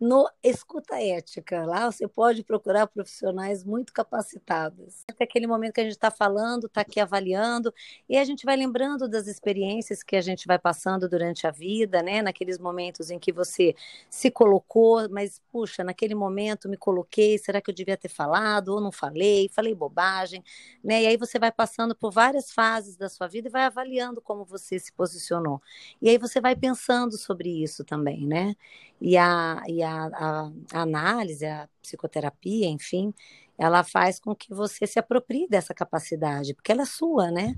no 0.00 0.26
Escuta 0.42 0.98
Ética. 0.98 1.66
Lá 1.66 1.90
você 1.90 2.08
pode 2.08 2.42
procurar 2.42 2.86
profissionais 2.86 3.62
muito 3.62 3.92
capacitados. 3.92 5.04
Até 5.06 5.24
aquele 5.24 5.46
momento 5.46 5.74
que 5.74 5.80
a 5.82 5.84
gente 5.84 5.92
está 5.92 6.10
falando, 6.10 6.66
está 6.66 6.80
aqui 6.80 6.98
avaliando, 6.98 7.72
e 8.08 8.16
a 8.16 8.24
gente 8.24 8.46
vai 8.46 8.56
lembrando 8.56 9.06
das 9.06 9.26
experiências 9.26 10.02
que 10.02 10.16
a 10.16 10.22
gente 10.22 10.46
vai 10.46 10.58
passando 10.58 11.06
durante 11.06 11.46
a 11.46 11.50
vida, 11.50 12.02
né? 12.02 12.22
Naqueles 12.22 12.58
momentos 12.58 13.10
em 13.10 13.18
que 13.18 13.30
você 13.30 13.74
se 14.08 14.30
colocou, 14.30 15.06
mas, 15.10 15.42
puxa, 15.52 15.84
naquele 15.84 16.14
momento 16.14 16.68
me 16.68 16.78
coloquei, 16.78 17.36
será 17.36 17.60
que 17.60 17.70
eu 17.70 17.74
devia 17.74 17.96
ter 17.96 18.08
falado 18.08 18.68
ou 18.70 18.80
não 18.80 18.90
falei? 18.90 19.50
Falei 19.50 19.74
bobagem, 19.74 20.42
né? 20.82 21.02
E 21.02 21.06
aí 21.08 21.16
você 21.18 21.38
vai 21.38 21.52
passando 21.52 21.94
por 21.94 22.10
várias 22.10 22.50
fases 22.50 22.96
da 22.96 23.08
sua 23.10 23.26
vida 23.26 23.48
e 23.48 23.50
vai 23.50 23.64
avaliando 23.64 24.22
como 24.22 24.46
você 24.46 24.78
se 24.78 24.92
posicionou. 24.92 25.60
E 26.00 26.08
aí 26.08 26.16
você 26.16 26.40
vai 26.40 26.56
pensando 26.56 27.18
sobre 27.18 27.50
isso 27.62 27.84
também, 27.84 28.26
né? 28.26 28.56
E 29.00 29.16
a, 29.16 29.62
e 29.66 29.82
a, 29.82 29.89
a, 29.90 30.50
a 30.72 30.82
análise, 30.82 31.44
a 31.44 31.68
psicoterapia, 31.82 32.68
enfim, 32.68 33.12
ela 33.58 33.84
faz 33.84 34.18
com 34.18 34.34
que 34.34 34.54
você 34.54 34.86
se 34.86 34.98
aproprie 34.98 35.46
dessa 35.46 35.74
capacidade, 35.74 36.54
porque 36.54 36.72
ela 36.72 36.82
é 36.82 36.86
sua, 36.86 37.30
né? 37.30 37.54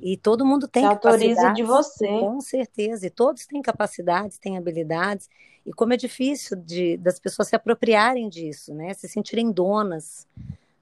E 0.00 0.16
todo 0.16 0.44
mundo 0.44 0.66
tem 0.66 0.82
se 0.82 0.88
autoriza 0.88 1.52
de 1.52 1.62
você. 1.62 2.06
Com 2.06 2.40
certeza, 2.40 3.06
e 3.06 3.10
todos 3.10 3.46
têm 3.46 3.62
capacidades, 3.62 4.38
têm 4.38 4.58
habilidades, 4.58 5.28
e 5.64 5.72
como 5.72 5.92
é 5.92 5.96
difícil 5.96 6.56
de, 6.56 6.96
das 6.96 7.20
pessoas 7.20 7.48
se 7.48 7.56
apropriarem 7.56 8.28
disso, 8.28 8.74
né? 8.74 8.92
Se 8.94 9.08
sentirem 9.08 9.52
donas 9.52 10.26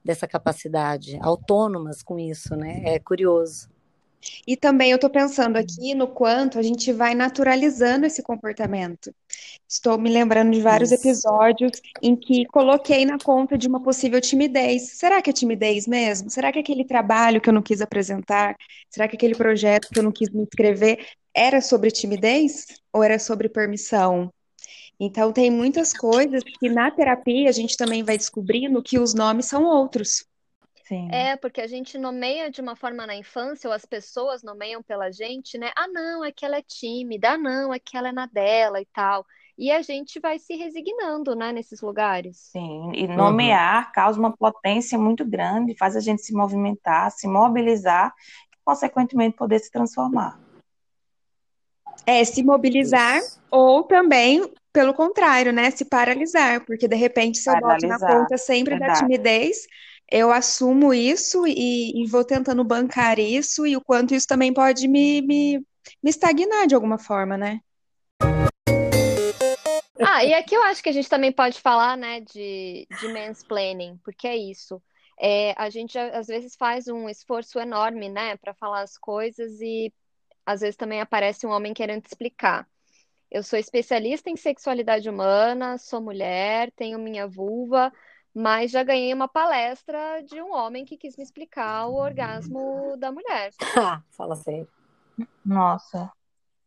dessa 0.05 0.27
capacidade, 0.27 1.19
autônomas 1.21 2.03
com 2.03 2.19
isso, 2.19 2.57
né? 2.57 2.83
É 2.85 2.99
curioso. 2.99 3.74
E 4.47 4.57
também 4.57 4.90
eu 4.90 4.97
estou 4.97 5.11
pensando 5.11 5.57
aqui 5.57 5.95
no 5.95 6.09
quanto 6.09 6.59
a 6.59 6.62
gente 6.62 6.93
vai 6.93 7.14
naturalizando 7.14 8.07
esse 8.07 8.23
comportamento. 8.23 9.14
Estou 9.69 9.99
me 9.99 10.11
lembrando 10.11 10.52
de 10.52 10.61
vários 10.61 10.93
Isso. 10.93 11.00
episódios 11.00 11.81
em 12.02 12.14
que 12.14 12.45
coloquei 12.47 13.04
na 13.04 13.19
conta 13.19 13.57
de 13.57 13.66
uma 13.66 13.83
possível 13.83 14.21
timidez. 14.21 14.93
Será 14.93 15.21
que 15.23 15.31
é 15.31 15.33
timidez 15.33 15.87
mesmo? 15.87 16.31
Será 16.31 16.52
que 16.52 16.59
aquele 16.59 16.85
trabalho 16.85 17.40
que 17.40 17.49
eu 17.49 17.52
não 17.52 17.62
quis 17.62 17.81
apresentar? 17.81 18.57
Será 18.90 19.09
que 19.09 19.16
aquele 19.16 19.35
projeto 19.35 19.88
que 19.90 19.99
eu 19.99 20.02
não 20.02 20.12
quis 20.12 20.31
me 20.31 20.43
inscrever 20.43 21.04
era 21.35 21.61
sobre 21.61 21.90
timidez 21.90 22.66
ou 22.93 23.02
era 23.02 23.19
sobre 23.19 23.49
permissão? 23.49 24.31
Então, 24.99 25.33
tem 25.33 25.50
muitas 25.50 25.93
coisas 25.93 26.43
que 26.45 26.69
na 26.69 26.90
terapia 26.90 27.49
a 27.49 27.52
gente 27.52 27.76
também 27.76 28.02
vai 28.04 28.16
descobrindo 28.16 28.83
que 28.83 28.99
os 28.99 29.12
nomes 29.12 29.47
são 29.47 29.64
outros. 29.64 30.25
Sim. 30.87 31.09
É, 31.11 31.35
porque 31.37 31.62
a 31.62 31.67
gente 31.67 31.97
nomeia 31.97 32.50
de 32.50 32.61
uma 32.61 32.76
forma 32.76 33.07
na 33.07 33.17
infância, 33.17 33.69
ou 33.69 33.75
as 33.75 33.87
pessoas 33.87 34.43
nomeiam 34.43 34.83
pela 34.83 35.11
gente, 35.11 35.57
né? 35.57 35.71
Ah, 35.75 35.88
não, 35.88 36.23
é 36.23 36.31
que 36.31 36.45
ela 36.45 36.59
é 36.59 36.62
tímida, 36.62 37.33
ah, 37.33 37.38
não, 37.38 37.73
é 37.73 37.79
que 37.79 37.97
ela 37.97 38.11
é 38.11 38.12
na 38.12 38.26
dela 38.26 38.81
e 38.81 38.87
tal. 38.93 39.25
E 39.57 39.71
a 39.71 39.81
gente 39.81 40.21
vai 40.21 40.38
se 40.38 40.55
resignando, 40.57 41.35
né, 41.35 41.53
nesses 41.53 41.81
lugares. 41.81 42.37
Sim, 42.53 42.93
e 42.93 43.07
nomear 43.07 43.87
uhum. 43.87 43.93
causa 43.95 44.19
uma 44.19 44.37
potência 44.37 44.99
muito 44.99 45.25
grande, 45.25 45.76
faz 45.79 45.97
a 45.97 46.00
gente 46.00 46.23
se 46.23 46.35
movimentar, 46.35 47.11
se 47.12 47.26
mobilizar, 47.26 48.12
e, 48.53 48.57
consequentemente, 48.62 49.37
poder 49.37 49.61
se 49.61 49.71
transformar. 49.71 50.38
É, 52.05 52.23
se 52.25 52.43
mobilizar, 52.43 53.19
Isso. 53.19 53.41
ou 53.50 53.85
também, 53.85 54.53
pelo 54.71 54.93
contrário, 54.93 55.50
né, 55.50 55.71
se 55.71 55.87
paralisar, 55.87 56.62
porque 56.67 56.87
de 56.87 56.97
repente 56.97 57.38
se 57.38 57.49
eu 57.49 57.59
boto 57.59 57.87
na 57.87 57.99
conta 57.99 58.37
sempre 58.37 58.76
Verdade. 58.76 59.00
da 59.00 59.07
timidez, 59.07 59.67
eu 60.11 60.31
assumo 60.31 60.93
isso 60.93 61.47
e, 61.47 62.03
e, 62.03 62.07
vou 62.07 62.25
tentando 62.25 62.63
bancar 62.65 63.19
isso 63.19 63.67
e 63.67 63.77
o 63.77 63.81
quanto 63.81 64.15
isso 64.15 64.27
também 64.27 64.53
pode 64.53 64.87
me, 64.87 65.23
me, 65.23 65.59
me 66.03 66.11
estagnar 66.11 66.67
de 66.67 66.75
alguma 66.75 66.99
forma, 66.99 67.37
né? 67.37 67.61
Ah, 70.07 70.25
e 70.25 70.35
aqui 70.35 70.55
eu 70.55 70.63
acho 70.65 70.83
que 70.83 70.89
a 70.89 70.93
gente 70.93 71.09
também 71.09 71.31
pode 71.31 71.61
falar, 71.61 71.97
né, 71.97 72.21
de, 72.21 72.87
de 73.01 73.09
mansplaining, 73.09 73.97
porque 74.05 74.27
é 74.27 74.37
isso. 74.37 74.83
É, 75.19 75.55
a 75.57 75.71
gente 75.71 75.97
às 75.97 76.27
vezes 76.27 76.57
faz 76.57 76.89
um 76.89 77.09
esforço 77.09 77.59
enorme, 77.61 78.09
né, 78.09 78.37
para 78.37 78.53
falar 78.55 78.83
as 78.83 78.99
coisas 78.99 79.61
e 79.61 79.93
às 80.45 80.61
vezes 80.61 80.77
também 80.77 81.01
aparece 81.01 81.47
um 81.47 81.51
homem 81.51 81.73
querendo 81.73 82.05
explicar. 82.05 82.69
Eu 83.31 83.43
sou 83.43 83.59
especialista 83.59 84.31
em 84.31 84.37
sexualidade 84.37 85.09
humana, 85.09 85.79
sou 85.79 86.01
mulher, 86.01 86.71
tenho 86.77 86.99
minha 86.99 87.27
vulva, 87.27 87.93
mas 88.35 88.71
já 88.73 88.83
ganhei 88.83 89.14
uma 89.14 89.29
palestra 89.29 90.23
de 90.25 90.43
um 90.43 90.53
homem 90.53 90.85
que 90.85 90.97
quis 90.97 91.17
me 91.17 91.23
explicar 91.23 91.87
o 91.87 91.95
orgasmo 91.95 92.97
da 92.99 93.12
mulher. 93.12 93.53
Fala 94.11 94.35
sério. 94.35 94.69
Nossa. 95.45 96.11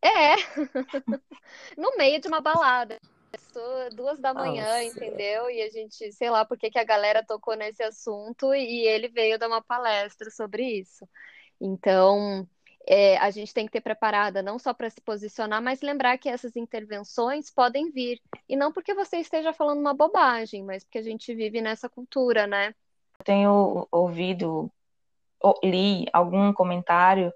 É. 0.02 0.36
no 1.78 1.98
meio 1.98 2.22
de 2.22 2.28
uma 2.28 2.40
balada. 2.40 3.00
Duas 3.96 4.20
da 4.20 4.34
manhã, 4.34 4.66
Nossa. 4.66 4.84
entendeu? 4.84 5.50
E 5.50 5.62
a 5.62 5.70
gente, 5.70 6.12
sei 6.12 6.30
lá 6.30 6.46
por 6.46 6.58
que, 6.58 6.70
que 6.70 6.80
a 6.80 6.84
galera 6.84 7.26
tocou 7.26 7.56
nesse 7.56 7.82
assunto 7.84 8.54
e 8.54 8.88
ele 8.88 9.08
veio 9.08 9.38
dar 9.38 9.48
uma 9.48 9.64
palestra 9.64 10.30
sobre 10.30 10.64
isso. 10.64 11.08
Então, 11.60 12.48
é, 12.88 13.18
a 13.18 13.30
gente 13.30 13.54
tem 13.54 13.66
que 13.66 13.72
ter 13.72 13.82
preparada 13.82 14.42
não 14.42 14.58
só 14.58 14.74
para 14.74 14.90
se 14.90 15.02
posicionar, 15.02 15.62
mas 15.62 15.82
lembrar 15.82 16.18
que 16.18 16.30
essas 16.30 16.56
intervenções 16.56 17.52
podem 17.52 17.92
vir. 17.92 18.22
E 18.48 18.56
não 18.56 18.72
porque 18.72 18.94
você 18.94 19.18
esteja 19.18 19.52
falando 19.52 19.80
uma 19.80 19.94
bobagem, 19.94 20.64
mas 20.64 20.86
porque 20.86 21.00
a 21.00 21.04
gente 21.04 21.36
vive 21.36 21.62
nessa 21.62 21.90
cultura, 21.90 22.48
né? 22.48 22.74
Tenho 23.26 23.86
ouvido, 23.92 24.72
li 25.62 26.06
algum 26.14 26.54
comentário 26.54 27.34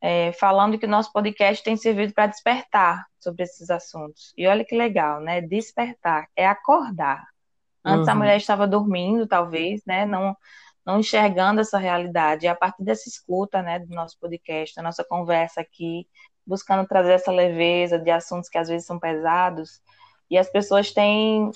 é, 0.00 0.30
falando 0.34 0.78
que 0.78 0.86
o 0.86 0.88
nosso 0.88 1.12
podcast 1.12 1.64
tem 1.64 1.76
servido 1.76 2.12
para 2.12 2.28
despertar 2.28 3.06
sobre 3.18 3.42
esses 3.42 3.70
assuntos. 3.70 4.32
E 4.36 4.46
olha 4.46 4.64
que 4.64 4.76
legal, 4.76 5.20
né? 5.20 5.40
Despertar 5.40 6.28
é 6.36 6.46
acordar. 6.46 7.26
Antes 7.84 8.06
uhum. 8.06 8.12
a 8.12 8.16
mulher 8.16 8.36
estava 8.36 8.68
dormindo, 8.68 9.26
talvez, 9.26 9.84
né? 9.84 10.06
Não 10.06 10.36
não 10.86 11.00
enxergando 11.00 11.60
essa 11.60 11.78
realidade. 11.78 12.46
E 12.46 12.48
a 12.48 12.54
partir 12.54 12.84
dessa 12.84 13.08
escuta, 13.08 13.60
né, 13.60 13.80
do 13.80 13.92
nosso 13.92 14.16
podcast, 14.20 14.76
da 14.76 14.82
nossa 14.82 15.04
conversa 15.04 15.60
aqui, 15.60 16.08
buscando 16.46 16.86
trazer 16.86 17.12
essa 17.12 17.32
leveza 17.32 17.98
de 17.98 18.10
assuntos 18.10 18.48
que 18.48 18.56
às 18.56 18.68
vezes 18.68 18.86
são 18.86 18.98
pesados, 18.98 19.82
e 20.30 20.38
as 20.38 20.48
pessoas 20.48 20.92
têm 20.92 21.50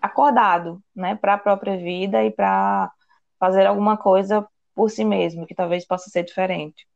acordado, 0.00 0.82
né, 0.94 1.14
para 1.14 1.34
a 1.34 1.38
própria 1.38 1.76
vida 1.76 2.22
e 2.24 2.30
para 2.30 2.92
fazer 3.38 3.66
alguma 3.66 3.96
coisa 3.96 4.46
por 4.74 4.90
si 4.90 5.04
mesmo, 5.04 5.46
que 5.46 5.54
talvez 5.54 5.86
possa 5.86 6.10
ser 6.10 6.24
diferente 6.24 6.86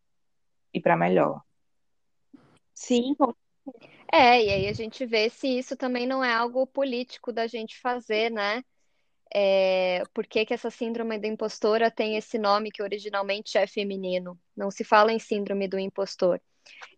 e 0.72 0.80
para 0.80 0.96
melhor. 0.96 1.42
Sim. 2.72 3.14
É, 4.12 4.42
e 4.42 4.50
aí 4.50 4.68
a 4.68 4.72
gente 4.72 5.04
vê 5.06 5.28
se 5.30 5.58
isso 5.58 5.76
também 5.76 6.06
não 6.06 6.22
é 6.22 6.32
algo 6.32 6.66
político 6.66 7.32
da 7.32 7.46
gente 7.46 7.78
fazer, 7.80 8.30
né? 8.30 8.62
É, 9.32 10.02
por 10.12 10.26
que, 10.26 10.44
que 10.44 10.54
essa 10.54 10.70
síndrome 10.70 11.18
da 11.18 11.28
impostora 11.28 11.90
tem 11.90 12.16
esse 12.16 12.38
nome 12.38 12.70
que 12.70 12.82
originalmente 12.82 13.56
é 13.58 13.66
feminino. 13.66 14.38
Não 14.56 14.70
se 14.70 14.84
fala 14.84 15.12
em 15.12 15.18
síndrome 15.18 15.68
do 15.68 15.78
impostor. 15.78 16.40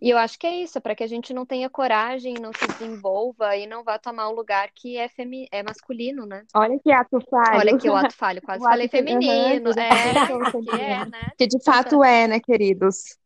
E 0.00 0.10
eu 0.10 0.18
acho 0.18 0.38
que 0.38 0.46
é 0.46 0.62
isso, 0.62 0.80
para 0.80 0.94
que 0.94 1.02
a 1.02 1.06
gente 1.06 1.34
não 1.34 1.44
tenha 1.44 1.68
coragem, 1.68 2.34
não 2.34 2.52
se 2.52 2.66
desenvolva 2.66 3.56
e 3.56 3.66
não 3.66 3.82
vá 3.82 3.98
tomar 3.98 4.28
o 4.28 4.34
lugar 4.34 4.70
que 4.74 4.96
é, 4.96 5.08
femi 5.08 5.48
é 5.50 5.62
masculino, 5.62 6.26
né? 6.26 6.44
Olha 6.54 6.78
que 6.78 6.92
ato 6.92 7.18
falho. 7.30 7.58
Olha 7.58 7.78
que 7.78 7.88
o 7.88 7.94
ato 7.96 8.14
falho, 8.14 8.42
quase 8.42 8.60
o 8.60 8.64
falei 8.64 8.88
feminino. 8.88 9.70
Uhum, 9.70 9.80
é, 9.80 10.62
que 10.62 10.80
é, 10.80 11.06
né? 11.06 11.30
Que 11.38 11.46
de 11.46 11.62
fato 11.64 12.04
é, 12.04 12.28
né, 12.28 12.40
queridos? 12.40 13.16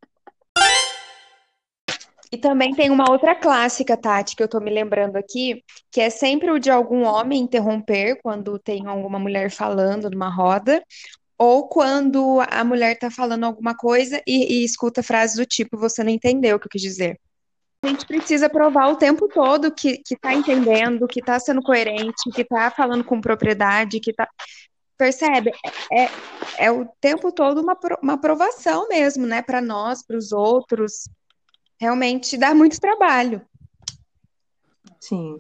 E 2.33 2.39
também 2.39 2.73
tem 2.75 2.91
uma 2.91 3.11
outra 3.11 3.35
clássica, 3.35 3.97
Tati, 3.97 4.37
que 4.37 4.43
eu 4.43 4.49
tô 4.49 4.61
me 4.61 4.71
lembrando 4.71 5.17
aqui, 5.17 5.65
que 5.91 6.01
é 6.01 6.09
sempre 6.09 6.49
o 6.51 6.61
de 6.61 6.71
algum 6.71 7.03
homem 7.03 7.41
interromper 7.41 8.21
quando 8.23 8.57
tem 8.57 8.87
alguma 8.87 9.19
mulher 9.19 9.51
falando 9.51 10.09
numa 10.09 10.29
roda, 10.29 10.81
ou 11.37 11.69
quando 11.69 12.41
a 12.49 12.63
mulher 12.63 12.97
tá 12.99 13.11
falando 13.11 13.45
alguma 13.45 13.75
coisa 13.75 14.23
e, 14.25 14.61
e 14.61 14.65
escuta 14.65 15.03
frases 15.03 15.37
do 15.37 15.47
tipo, 15.47 15.77
você 15.77 16.05
não 16.05 16.11
entendeu 16.11 16.57
o 16.57 16.61
que 16.61 16.67
eu 16.67 16.71
quis 16.71 16.83
dizer. 16.83 17.19
A 17.83 17.89
gente 17.89 18.07
precisa 18.07 18.49
provar 18.49 18.89
o 18.89 18.97
tempo 18.97 19.27
todo 19.27 19.75
que, 19.75 19.99
que 19.99 20.15
tá 20.17 20.33
entendendo, 20.33 21.09
que 21.09 21.21
tá 21.21 21.41
sendo 21.41 21.63
coerente, 21.63 22.31
que 22.33 22.45
tá 22.45 22.71
falando 22.71 23.03
com 23.03 23.21
propriedade, 23.21 23.99
que 23.99 24.13
tá. 24.13 24.29
Percebe? 24.99 25.51
É, 25.91 26.67
é 26.67 26.71
o 26.71 26.87
tempo 27.01 27.33
todo 27.33 27.63
uma, 27.63 27.77
uma 28.03 28.13
aprovação 28.13 28.87
mesmo, 28.87 29.27
né? 29.27 29.41
Para 29.41 29.63
nós, 29.63 30.05
para 30.05 30.19
os 30.19 30.31
outros 30.31 31.09
realmente 31.81 32.37
dá 32.37 32.55
muito 32.55 32.79
trabalho. 32.79 33.41
Sim. 35.01 35.39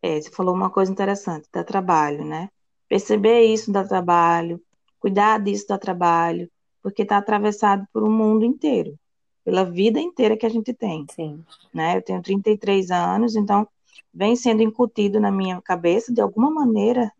É, 0.00 0.20
você 0.20 0.30
falou 0.30 0.54
uma 0.54 0.70
coisa 0.70 0.92
interessante, 0.92 1.48
dá 1.52 1.64
trabalho, 1.64 2.24
né? 2.24 2.48
Perceber 2.88 3.42
isso 3.42 3.72
dá 3.72 3.82
trabalho, 3.82 4.62
cuidar 5.00 5.40
disso 5.40 5.66
dá 5.68 5.76
trabalho, 5.76 6.48
porque 6.80 7.02
está 7.02 7.16
atravessado 7.16 7.86
por 7.92 8.04
um 8.04 8.10
mundo 8.10 8.44
inteiro, 8.44 8.96
pela 9.44 9.64
vida 9.64 9.98
inteira 9.98 10.36
que 10.36 10.46
a 10.46 10.50
gente 10.50 10.72
tem. 10.72 11.06
Sim. 11.10 11.44
Né? 11.72 11.96
Eu 11.96 12.02
tenho 12.02 12.22
33 12.22 12.90
anos, 12.90 13.34
então 13.34 13.66
vem 14.12 14.36
sendo 14.36 14.62
incutido 14.62 15.18
na 15.18 15.30
minha 15.30 15.60
cabeça, 15.60 16.12
de 16.12 16.20
alguma 16.20 16.50
maneira, 16.50 17.10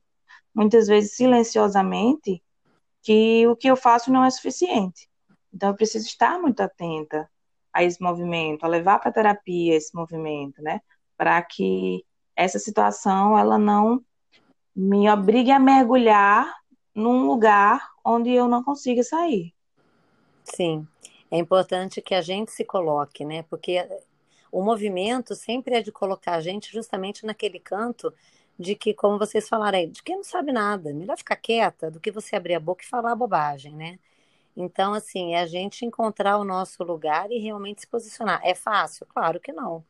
muitas 0.55 0.87
vezes 0.87 1.17
silenciosamente, 1.17 2.41
que 3.03 3.47
o 3.49 3.57
que 3.57 3.69
eu 3.69 3.77
faço 3.77 4.13
não 4.13 4.25
é 4.25 4.31
suficiente. 4.31 5.09
Então 5.53 5.71
eu 5.71 5.75
preciso 5.75 6.07
estar 6.07 6.39
muito 6.39 6.61
atenta 6.61 7.29
a 7.75 7.83
esse 7.83 8.01
movimento, 8.01 8.65
a 8.65 8.69
levar 8.69 9.01
para 9.01 9.11
terapia 9.11 9.75
esse 9.75 9.95
movimento, 9.95 10.63
né? 10.63 10.81
Para 11.17 11.43
que 11.43 12.05
essa 12.37 12.59
situação 12.59 13.37
ela 13.37 13.59
não 13.59 14.01
me 14.75 15.11
obrigue 15.11 15.51
a 15.51 15.59
mergulhar 15.59 16.55
num 16.95 17.27
lugar 17.27 17.91
onde 18.05 18.31
eu 18.31 18.47
não 18.49 18.63
consiga 18.63 19.03
sair. 19.03 19.53
Sim, 20.45 20.87
é 21.31 21.37
importante 21.39 22.01
que 22.01 22.15
a 22.15 22.21
gente 22.21 22.53
se 22.53 22.65
coloque, 22.65 23.25
né? 23.25 23.43
Porque 23.51 23.87
o 24.53 24.63
movimento 24.63 25.35
sempre 25.35 25.75
é 25.75 25.83
de 25.83 25.91
colocar 25.91 26.35
a 26.35 26.41
gente 26.41 26.73
justamente 26.73 27.27
naquele 27.27 27.59
canto 27.59 28.15
de 28.57 28.77
que, 28.77 28.95
como 28.95 29.19
vocês 29.19 29.49
falaram 29.49 29.79
aí, 29.79 29.89
de 29.89 30.01
quem 30.01 30.17
não 30.17 30.23
sabe 30.23 30.53
nada, 30.53 30.95
melhor 30.95 31.17
ficar 31.17 31.35
quieta 31.35 31.91
do 31.91 31.99
que 31.99 32.13
você 32.13 32.37
abrir 32.37 32.55
a 32.55 32.61
boca 32.61 32.85
e 32.85 32.89
falar 32.89 33.17
bobagem, 33.17 33.75
né? 33.75 33.99
Então, 34.57 34.95
assim, 34.95 35.35
é 35.35 35.41
a 35.41 35.47
gente 35.47 35.85
encontrar 35.85 36.39
o 36.39 36.45
nosso 36.45 36.83
lugar 36.85 37.31
e 37.31 37.39
realmente 37.39 37.83
se 37.83 37.87
posicionar. 37.87 38.41
É 38.45 38.55
fácil? 38.55 39.07
Claro 39.07 39.41
que 39.41 39.53
não. 39.53 39.85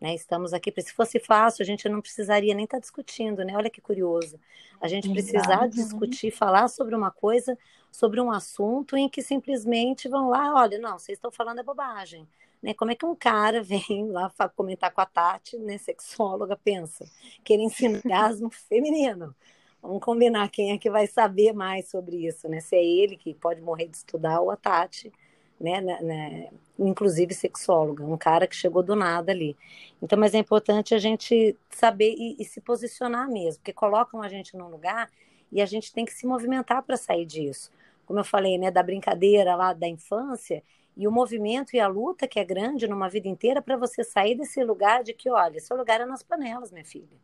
Né? 0.00 0.14
Estamos 0.14 0.52
aqui, 0.52 0.72
se 0.82 0.92
fosse 0.92 1.18
fácil, 1.18 1.62
a 1.62 1.66
gente 1.66 1.88
não 1.88 2.00
precisaria 2.00 2.54
nem 2.54 2.64
estar 2.64 2.76
tá 2.76 2.80
discutindo, 2.80 3.44
né? 3.44 3.54
Olha 3.56 3.70
que 3.70 3.80
curioso. 3.80 4.38
A 4.80 4.88
gente 4.88 5.10
precisar 5.10 5.68
discutir, 5.68 6.30
falar 6.30 6.68
sobre 6.68 6.94
uma 6.94 7.10
coisa, 7.10 7.56
sobre 7.90 8.20
um 8.20 8.30
assunto 8.30 8.96
em 8.96 9.08
que 9.08 9.22
simplesmente 9.22 10.08
vão 10.08 10.28
lá, 10.28 10.54
olha, 10.54 10.78
não, 10.78 10.98
vocês 10.98 11.16
estão 11.16 11.30
falando 11.30 11.60
é 11.60 11.62
bobagem. 11.62 12.28
Né? 12.62 12.74
Como 12.74 12.90
é 12.90 12.94
que 12.94 13.06
um 13.06 13.14
cara 13.14 13.62
vem 13.64 14.08
lá 14.10 14.30
comentar 14.54 14.92
com 14.92 15.00
a 15.00 15.06
Tati, 15.06 15.56
né, 15.58 15.78
sexóloga, 15.78 16.56
pensa, 16.56 17.10
querer 17.42 17.62
ensinar 17.62 17.98
orgasmo 17.98 18.50
feminino? 18.50 19.34
Vamos 19.82 20.00
combinar 20.00 20.48
quem 20.50 20.72
é 20.72 20.78
que 20.78 20.90
vai 20.90 21.06
saber 21.06 21.52
mais 21.52 21.88
sobre 21.88 22.26
isso, 22.26 22.48
né? 22.48 22.60
Se 22.60 22.76
é 22.76 22.84
ele 22.84 23.16
que 23.16 23.34
pode 23.34 23.60
morrer 23.60 23.86
de 23.88 23.96
estudar 23.96 24.40
ou 24.40 24.50
a 24.50 24.56
Tati, 24.56 25.12
né, 25.60 25.80
né, 25.80 26.50
inclusive 26.78 27.32
sexóloga, 27.34 28.04
um 28.04 28.16
cara 28.16 28.46
que 28.46 28.54
chegou 28.54 28.82
do 28.82 28.94
nada 28.94 29.32
ali. 29.32 29.56
Então, 30.02 30.18
mas 30.18 30.34
é 30.34 30.38
importante 30.38 30.94
a 30.94 30.98
gente 30.98 31.56
saber 31.70 32.14
e, 32.16 32.36
e 32.38 32.44
se 32.44 32.60
posicionar 32.60 33.28
mesmo, 33.30 33.60
porque 33.60 33.72
colocam 33.72 34.22
a 34.22 34.28
gente 34.28 34.56
num 34.56 34.68
lugar 34.68 35.10
e 35.50 35.62
a 35.62 35.66
gente 35.66 35.92
tem 35.92 36.04
que 36.04 36.12
se 36.12 36.26
movimentar 36.26 36.82
para 36.82 36.96
sair 36.96 37.24
disso. 37.24 37.70
Como 38.04 38.20
eu 38.20 38.24
falei, 38.24 38.58
né, 38.58 38.70
da 38.70 38.82
brincadeira 38.82 39.56
lá 39.56 39.72
da 39.72 39.88
infância 39.88 40.62
e 40.96 41.06
o 41.08 41.12
movimento 41.12 41.74
e 41.74 41.80
a 41.80 41.88
luta 41.88 42.28
que 42.28 42.38
é 42.38 42.44
grande 42.44 42.86
numa 42.86 43.08
vida 43.08 43.28
inteira 43.28 43.62
para 43.62 43.76
você 43.76 44.04
sair 44.04 44.34
desse 44.34 44.62
lugar 44.62 45.02
de 45.02 45.12
que, 45.14 45.30
olha, 45.30 45.60
seu 45.60 45.76
lugar 45.76 46.00
é 46.00 46.06
nas 46.06 46.22
panelas, 46.22 46.70
minha 46.70 46.84
filha. 46.84 47.16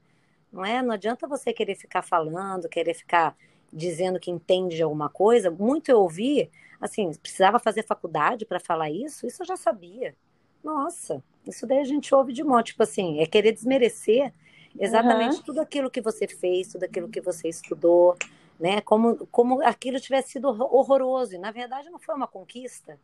Não 0.53 0.65
é? 0.65 0.83
Não 0.83 0.93
adianta 0.93 1.27
você 1.27 1.53
querer 1.53 1.75
ficar 1.75 2.03
falando, 2.03 2.69
querer 2.69 2.95
ficar 2.95 3.37
dizendo 3.73 4.21
que 4.21 4.31
entende 4.31 4.77
de 4.77 4.83
alguma 4.83 5.09
coisa. 5.09 5.51
Muito 5.51 5.91
eu 5.91 6.01
ouvi 6.01 6.51
Assim, 6.83 7.13
precisava 7.15 7.61
fazer 7.61 7.85
faculdade 7.85 8.45
para 8.45 8.59
falar 8.59 8.91
isso? 8.91 9.25
Isso 9.25 9.43
eu 9.43 9.47
já 9.47 9.57
sabia. 9.57 10.17
Nossa, 10.65 11.23
isso 11.47 11.65
daí 11.65 11.79
a 11.79 11.85
gente 11.85 12.13
ouve 12.13 12.33
de 12.33 12.43
monte. 12.43 12.73
Tipo 12.73 12.83
assim, 12.83 13.21
é 13.21 13.27
querer 13.27 13.53
desmerecer 13.53 14.35
exatamente 14.77 15.37
uhum. 15.37 15.43
tudo 15.43 15.61
aquilo 15.61 15.89
que 15.89 16.01
você 16.01 16.27
fez, 16.27 16.73
tudo 16.73 16.83
aquilo 16.83 17.09
que 17.09 17.21
você 17.21 17.49
estudou, 17.49 18.17
né? 18.59 18.81
Como, 18.81 19.25
como 19.29 19.63
aquilo 19.63 20.01
tivesse 20.01 20.33
sido 20.33 20.49
horroroso. 20.49 21.37
E, 21.37 21.39
na 21.39 21.53
verdade, 21.53 21.89
não 21.89 22.01
foi 22.01 22.17
uma 22.17 22.27
conquista, 22.27 22.99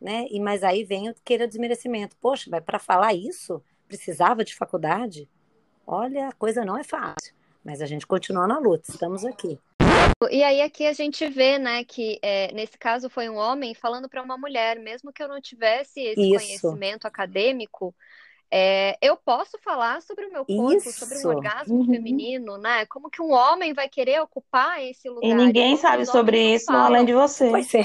né? 0.00 0.26
E, 0.28 0.40
mas 0.40 0.64
aí 0.64 0.82
vem 0.82 1.08
o 1.08 1.14
querer 1.24 1.46
desmerecimento. 1.46 2.16
Poxa, 2.20 2.50
mas 2.50 2.64
para 2.64 2.80
falar 2.80 3.14
isso, 3.14 3.62
precisava 3.86 4.44
de 4.44 4.56
faculdade? 4.56 5.28
Olha, 5.92 6.28
a 6.28 6.32
coisa 6.32 6.64
não 6.64 6.78
é 6.78 6.84
fácil. 6.84 7.34
Mas 7.64 7.82
a 7.82 7.86
gente 7.86 8.06
continua 8.06 8.46
na 8.46 8.60
luta, 8.60 8.92
estamos 8.92 9.24
aqui. 9.24 9.58
E 10.30 10.40
aí 10.40 10.62
aqui 10.62 10.86
a 10.86 10.92
gente 10.92 11.26
vê, 11.28 11.58
né, 11.58 11.82
que 11.82 12.16
é, 12.22 12.52
nesse 12.54 12.78
caso 12.78 13.10
foi 13.10 13.28
um 13.28 13.34
homem 13.34 13.74
falando 13.74 14.08
para 14.08 14.22
uma 14.22 14.38
mulher, 14.38 14.78
mesmo 14.78 15.12
que 15.12 15.20
eu 15.20 15.26
não 15.26 15.40
tivesse 15.40 16.00
esse 16.00 16.20
Isso. 16.20 16.46
conhecimento 16.46 17.06
acadêmico, 17.06 17.92
é, 18.52 18.96
eu 19.02 19.16
posso 19.16 19.58
falar 19.58 20.00
sobre 20.00 20.26
o 20.26 20.32
meu 20.32 20.44
corpo, 20.44 20.74
Isso. 20.74 20.92
sobre 20.92 21.18
o 21.18 21.28
orgasmo 21.28 21.78
uhum. 21.78 21.86
feminino, 21.86 22.56
né? 22.56 22.86
Como 22.86 23.10
que 23.10 23.20
um 23.20 23.32
homem 23.32 23.72
vai 23.72 23.88
querer 23.88 24.20
ocupar 24.20 24.80
esse 24.84 25.08
lugar? 25.08 25.28
E 25.28 25.34
ninguém 25.34 25.76
sabe 25.76 26.06
sobre 26.06 26.54
isso 26.54 26.70
além 26.70 27.04
de 27.04 27.12
você. 27.12 27.50
Pois 27.50 27.74
é. 27.74 27.84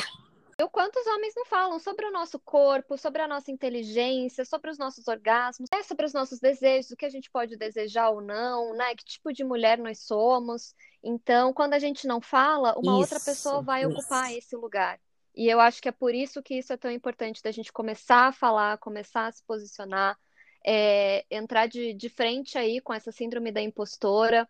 E 0.58 0.68
quantos 0.70 1.06
homens 1.08 1.34
não 1.36 1.46
falam 1.46 1.80
sobre 1.80 2.06
o 2.06 2.12
nosso 2.12 2.40
corpo, 2.40 2.98
sobre 2.98 3.22
a 3.22 3.28
nossa 3.28 3.52
inteligência, 3.52 4.46
sobre 4.46 4.72
os 4.72 4.78
nossos 4.78 5.06
orgasmos, 5.08 5.70
né? 5.70 5.84
sobre 5.84 6.06
os 6.06 6.14
nossos 6.14 6.40
desejos, 6.40 6.92
o 6.92 6.96
que 6.96 7.06
a 7.06 7.10
gente 7.10 7.30
pode 7.30 7.58
desejar 7.58 8.10
ou 8.10 8.22
não, 8.22 8.74
né? 8.74 8.96
Que 8.96 9.04
tipo 9.04 9.34
de 9.34 9.44
mulher 9.44 9.78
nós 9.78 10.00
somos. 10.00 10.74
Então, 11.04 11.52
quando 11.52 11.74
a 11.74 11.80
gente 11.80 12.08
não 12.08 12.22
fala, 12.22 12.74
uma 12.78 12.94
isso, 12.94 13.02
outra 13.02 13.20
pessoa 13.20 13.62
vai 13.62 13.82
isso. 13.82 13.92
ocupar 13.92 14.34
esse 14.34 14.56
lugar. 14.56 14.98
E 15.36 15.50
eu 15.50 15.60
acho 15.60 15.82
que 15.82 15.90
é 15.90 15.92
por 15.92 16.16
isso 16.16 16.42
que 16.42 16.58
isso 16.58 16.72
é 16.72 16.78
tão 16.78 16.90
importante 16.90 17.44
da 17.44 17.52
gente 17.52 17.74
começar 17.74 18.28
a 18.28 18.32
falar, 18.32 18.78
começar 18.78 19.28
a 19.28 19.32
se 19.34 19.44
posicionar, 19.44 20.18
é, 20.66 21.26
entrar 21.30 21.68
de, 21.68 21.94
de 21.94 22.08
frente 22.08 22.58
aí 22.58 22.80
com 22.80 22.94
essa 22.94 23.12
síndrome 23.12 23.52
da 23.52 23.62
impostora, 23.62 24.48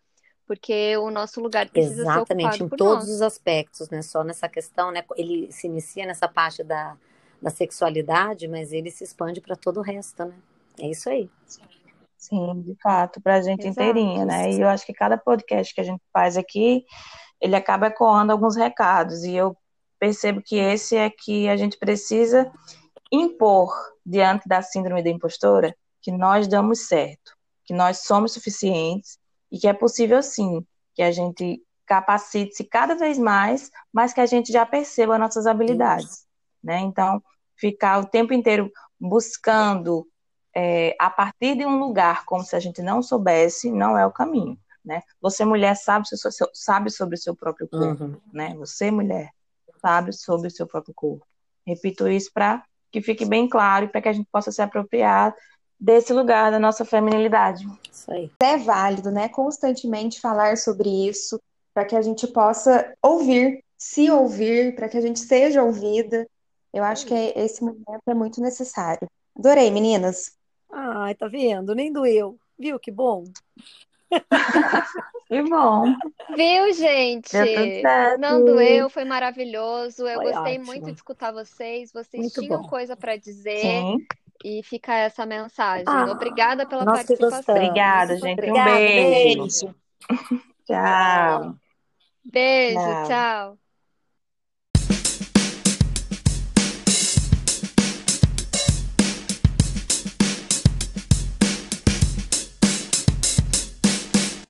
porque 0.48 0.96
o 0.98 1.10
nosso 1.10 1.42
lugar 1.42 1.70
precisa 1.70 2.04
Exatamente, 2.04 2.58
ser 2.58 2.64
ocupado 2.64 2.64
em 2.64 2.78
todos 2.78 3.06
nós. 3.08 3.16
os 3.16 3.22
aspectos, 3.22 3.90
né? 3.90 4.02
Só 4.02 4.24
nessa 4.24 4.48
questão, 4.48 4.92
né? 4.92 5.04
Ele 5.16 5.52
se 5.52 5.68
inicia 5.68 6.06
nessa 6.06 6.28
parte 6.28 6.64
da, 6.64 6.96
da 7.42 7.50
sexualidade, 7.50 8.48
mas 8.48 8.72
ele 8.72 8.92
se 8.92 9.04
expande 9.04 9.42
para 9.42 9.56
todo 9.56 9.78
o 9.78 9.84
resto, 9.84 10.26
né? 10.26 10.36
É 10.80 10.88
isso 10.88 11.10
aí. 11.10 11.30
Sim, 12.18 12.62
de 12.62 12.76
fato, 12.82 13.22
para 13.22 13.36
a 13.36 13.42
gente 13.42 13.68
Exato. 13.68 13.82
inteirinha, 13.82 14.26
né? 14.26 14.52
E 14.52 14.62
eu 14.62 14.68
acho 14.68 14.86
que 14.86 14.94
cada 14.94 15.18
podcast 15.18 15.74
que 15.74 15.82
a 15.82 15.84
gente 15.84 16.02
faz 16.12 16.38
aqui, 16.38 16.86
ele 17.40 17.56
acaba 17.56 17.88
ecoando 17.88 18.32
alguns 18.32 18.56
recados. 18.56 19.24
E 19.24 19.36
eu 19.36 19.56
percebo 20.00 20.42
que 20.42 20.58
esse 20.58 20.96
é 20.96 21.10
que 21.10 21.48
a 21.48 21.58
gente 21.58 21.78
precisa 21.78 22.52
impor 23.12 23.74
diante 24.06 24.48
da 24.48 24.62
síndrome 24.62 25.04
da 25.04 25.10
impostora 25.10 25.76
que 26.02 26.12
nós 26.12 26.48
damos 26.48 26.88
certo, 26.88 27.36
que 27.64 27.74
nós 27.74 28.00
somos 28.00 28.34
suficientes 28.34 29.18
e 29.56 29.58
que 29.58 29.70
é 29.70 29.74
possível 29.74 30.22
sim 30.22 30.68
que 30.94 31.02
a 31.02 31.13
gente 31.13 31.63
capacite-se 31.86 32.65
cada 32.65 32.94
vez 32.94 33.18
mais, 33.18 33.72
mas 33.91 34.12
que 34.12 34.20
a 34.20 34.26
gente 34.26 34.52
já 34.52 34.65
perceba 34.65 35.18
nossas 35.18 35.48
habilidades, 35.48 36.26
né? 36.62 36.80
Então, 36.80 37.24
ficar 37.56 38.00
o 38.00 38.06
tempo 38.06 38.34
inteiro 38.34 38.70
buscando 39.00 40.06
é, 40.54 40.94
a 41.00 41.10
partir 41.10 41.56
de 41.56 41.65
um 41.65 41.80
lugar 41.80 42.26
como 42.26 42.44
se 42.44 42.54
a 42.54 42.60
gente 42.60 42.82
não 42.82 43.02
soubesse, 43.02 43.72
não 43.72 43.98
é 43.98 44.06
o 44.06 44.12
caminho, 44.12 44.60
né? 44.84 45.02
Você 45.22 45.46
mulher 45.46 45.78
sabe, 45.78 46.06
sabe 46.54 46.89
sobre 46.89 47.15
o 47.15 47.18
seu 47.18 47.34
próprio 47.34 47.70
corpo, 47.70 48.04
uhum. 48.04 48.22
né? 48.34 48.54
Você 48.58 48.91
mulher 48.91 49.30
sabe 49.80 50.12
sobre 50.12 50.50
o 50.50 50.52
seu 50.52 50.68
próprio 50.68 50.94
corpo. 50.94 51.26
Repito 51.65 52.10
isso 52.10 52.30
para 52.34 52.62
que 52.91 53.02
fique 53.02 53.24
bem 53.26 53.48
claro 53.48 53.86
e 53.86 53.88
para 53.88 54.02
que 54.02 54.10
a 54.10 54.13
gente 54.13 54.28
possa 54.30 54.52
se 54.52 54.62
apropriar 54.62 55.34
desse 55.86 56.12
lugar 56.12 56.50
da 56.50 56.58
nossa 56.58 56.84
feminilidade. 56.84 57.67
Isso 57.91 58.12
aí. 58.12 58.32
É 58.41 58.58
válido, 58.58 59.12
né? 59.12 59.30
Constantemente 59.30 60.19
falar 60.19 60.58
sobre 60.58 60.89
isso, 60.89 61.39
para 61.76 61.86
que 61.86 61.95
a 61.95 62.02
gente 62.02 62.26
possa 62.26 62.91
ouvir, 63.04 63.63
se 63.78 64.10
ouvir, 64.10 64.76
para 64.76 64.89
que 64.89 64.98
a 64.98 65.02
gente 65.02 65.19
seja 65.19 65.63
ouvida. 65.63 66.28
Eu 66.74 66.84
acho 66.84 67.06
que 67.06 67.13
esse 67.13 67.63
momento 67.63 68.02
é 68.08 68.15
muito 68.15 68.41
necessário. 68.41 69.08
Adorei, 69.38 69.69
meninas. 69.69 70.36
Ai, 70.71 71.13
tá 71.13 71.28
vendo? 71.28 71.76
Nem 71.76 71.93
doeu. 71.93 72.36
Viu 72.58 72.80
que 72.80 72.91
bom? 72.91 73.24
que 75.28 75.43
bom. 75.43 75.84
Viu, 76.36 76.74
gente? 76.74 77.32
Não 78.17 78.43
doeu, 78.43 78.89
foi 78.89 79.06
maravilhoso. 79.06 80.08
Eu 80.08 80.15
foi 80.15 80.32
gostei 80.32 80.54
ótimo. 80.54 80.65
muito 80.65 80.86
de 80.86 80.93
escutar 80.93 81.32
vocês. 81.32 81.91
Vocês 81.93 82.24
muito 82.24 82.41
tinham 82.41 82.63
bom. 82.63 82.67
coisa 82.67 82.98
para 82.98 83.15
dizer. 83.17 83.60
Sim. 83.60 83.98
E 84.48 84.62
fica 84.62 84.94
essa 84.94 85.26
mensagem. 85.26 85.86
Ah, 85.88 86.06
Obrigada 86.06 86.68
pela 86.68 86.86
participação. 86.86 87.56
Obrigada, 87.56 88.16
gente. 88.16 88.34
Obrigada, 88.34 88.70
um 88.70 88.76
beijo. 88.76 89.40
beijo. 89.40 89.76
tchau. 90.68 91.56
Beijo, 92.24 92.80
tchau. 92.80 93.08
tchau. 93.08 93.64